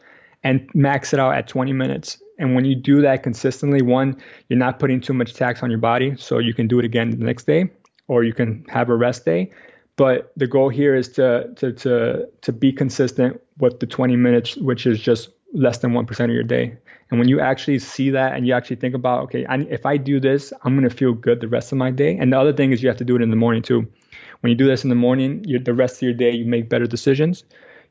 [0.45, 2.21] and max it out at 20 minutes.
[2.37, 4.15] And when you do that consistently, one,
[4.47, 7.09] you're not putting too much tax on your body, so you can do it again
[7.09, 7.71] the next day,
[8.07, 9.51] or you can have a rest day.
[9.97, 14.55] But the goal here is to to to to be consistent with the 20 minutes,
[14.57, 16.77] which is just less than 1% of your day.
[17.09, 19.95] And when you actually see that and you actually think about, okay, I, if I
[19.95, 22.17] do this, I'm to feel good the rest of my day.
[22.17, 23.87] And the other thing is you have to do it in the morning too.
[24.41, 26.87] When you do this in the morning, the rest of your day, you make better
[26.87, 27.45] decisions.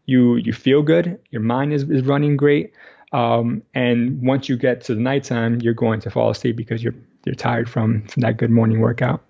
[0.06, 1.18] You you feel good.
[1.30, 2.72] Your mind is, is running great.
[3.12, 6.94] Um, and once you get to the nighttime, you're going to fall asleep because you're
[7.24, 9.22] you're tired from, from that good morning workout.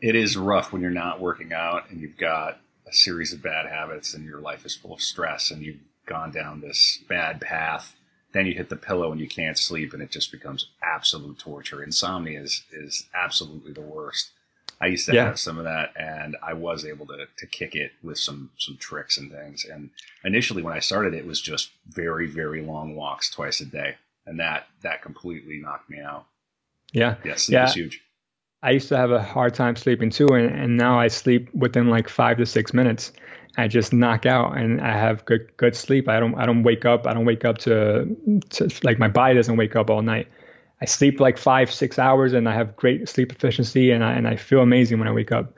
[0.00, 3.66] It is rough when you're not working out and you've got a series of bad
[3.66, 7.94] habits and your life is full of stress and you've gone down this bad path
[8.32, 11.82] then you hit the pillow and you can't sleep and it just becomes absolute torture
[11.82, 14.30] insomnia is is absolutely the worst
[14.80, 15.24] I used to Yeah.
[15.26, 18.76] have some of that, and I was able to to kick it with some some
[18.76, 19.64] tricks and things.
[19.64, 19.90] And
[20.24, 24.38] initially, when I started, it was just very very long walks twice a day, and
[24.40, 26.26] that that completely knocked me out.
[26.92, 27.16] Yeah.
[27.24, 27.68] Yeah, Yeah.
[27.72, 28.02] huge.
[28.62, 31.88] I used to have a hard time sleeping too, and, and now I sleep within
[31.90, 33.12] like five to six minutes.
[33.56, 36.08] I just knock out, and I have good good sleep.
[36.08, 37.06] I don't I don't wake up.
[37.06, 38.06] I don't wake up to,
[38.50, 40.28] to like my body doesn't wake up all night.
[40.80, 44.28] I sleep like five six hours, and I have great sleep efficiency, and I and
[44.28, 45.52] I feel amazing when I wake up.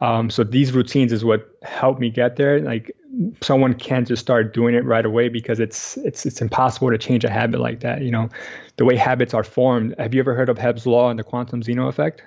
[0.00, 2.60] Um, so these routines is what helped me get there.
[2.60, 2.94] Like
[3.40, 7.24] someone can't just start doing it right away because it's it's it's impossible to change
[7.24, 8.02] a habit like that.
[8.02, 8.28] You know,
[8.76, 9.94] the way habits are formed.
[9.98, 12.22] Have you ever heard of Hebb's law and the quantum zeno effect?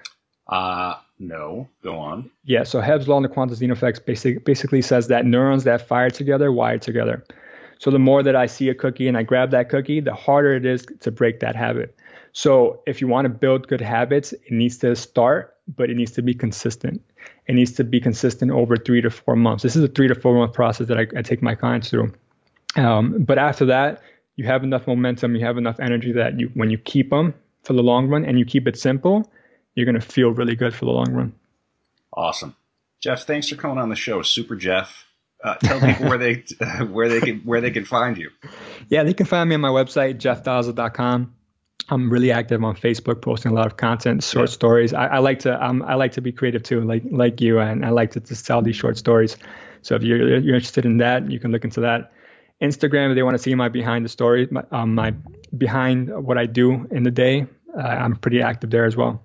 [0.48, 2.32] Uh no, go on.
[2.46, 5.86] Yeah, so Hebb's law and the quantum zeno effect basic, basically says that neurons that
[5.86, 7.24] fire together wire together.
[7.78, 10.54] So the more that I see a cookie and I grab that cookie, the harder
[10.54, 11.96] it is to break that habit.
[12.34, 16.12] So if you want to build good habits, it needs to start, but it needs
[16.14, 17.02] to be consistent.
[17.48, 19.64] It needs to be consistent over three to four months.
[19.64, 22.14] This is a three to four month process that I, I take my clients through.
[22.76, 24.02] Um, but after that,
[24.36, 27.74] you have enough momentum, you have enough energy that you, when you keep them for
[27.74, 29.30] the long run and you keep it simple,
[29.76, 31.34] you're going to feel really good for the long run.
[32.14, 32.56] Awesome,
[33.02, 33.24] Jeff.
[33.24, 35.06] Thanks for coming on the show, Super Jeff.
[35.44, 36.44] Uh, tell people where they
[36.86, 38.30] where they can where they can find you.
[38.90, 41.34] Yeah, they can find me on my website, jeffdaza.com.
[41.88, 44.54] I'm really active on Facebook, posting a lot of content, short Yeah.
[44.54, 44.94] stories.
[44.94, 47.86] I, I like to um, I like to be creative too, like like you, and
[47.86, 49.38] I like to just tell these short stories.
[49.82, 52.12] So if you're you're interested in that, you can look into that.
[52.62, 55.14] Instagram, if they want to see my behind the story, my, um, my
[55.58, 59.24] behind what I do in the day, uh, I'm pretty active there as well.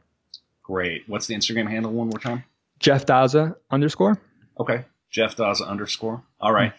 [0.63, 1.03] Great.
[1.09, 2.45] What's the Instagram handle one more time?
[2.79, 4.21] Jeff Daza underscore.
[4.61, 4.85] Okay.
[5.11, 6.23] Jeff Daza underscore.
[6.41, 6.73] All right.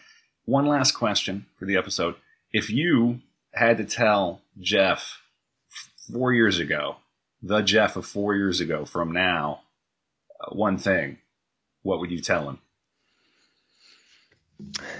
[0.46, 2.14] One last question for the episode.
[2.52, 3.20] If you
[3.52, 5.20] had to tell Jeff
[6.12, 6.96] four years ago,
[7.42, 9.60] the Jeff of four years ago from now,
[10.40, 11.18] uh, one thing,
[11.82, 12.58] what would you tell him?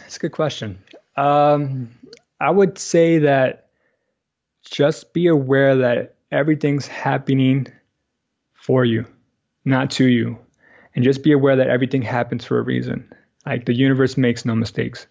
[0.03, 0.79] That's a good question.
[1.17, 1.91] Um,
[2.41, 3.69] I would say that
[4.71, 7.69] just be aware that everything's happening
[8.55, 9.07] for you,
[9.65, 10.39] not to you.
[10.95, 13.13] And just be aware that everything happens for a reason.
[13.45, 15.07] Like the universe makes no mistakes.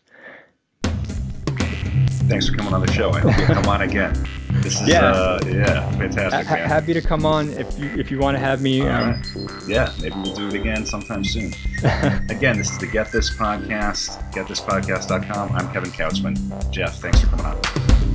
[2.28, 3.12] Thanks for coming on the show.
[3.12, 4.28] I hope you come on again.
[4.66, 5.12] This is Yeah.
[5.12, 8.64] uh, yeah, fantastic, ha- happy to come on if you if you want to have
[8.64, 8.82] me.
[8.82, 9.68] Um, right.
[9.68, 11.54] Yeah, maybe we'll do it again sometime soon.
[12.30, 15.52] again, this is the Get This Podcast, getthispodcast.com.
[15.52, 16.36] I'm Kevin Couchman.
[16.72, 17.62] Jeff, thanks for coming on.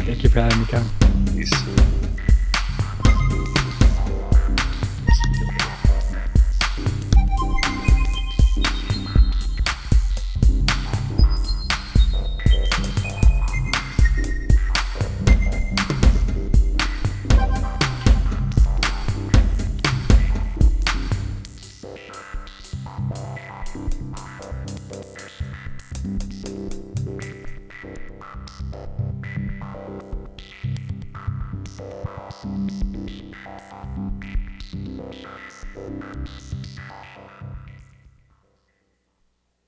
[0.02, 0.90] Thank you for having me, Kevin.
[1.32, 1.89] Peace.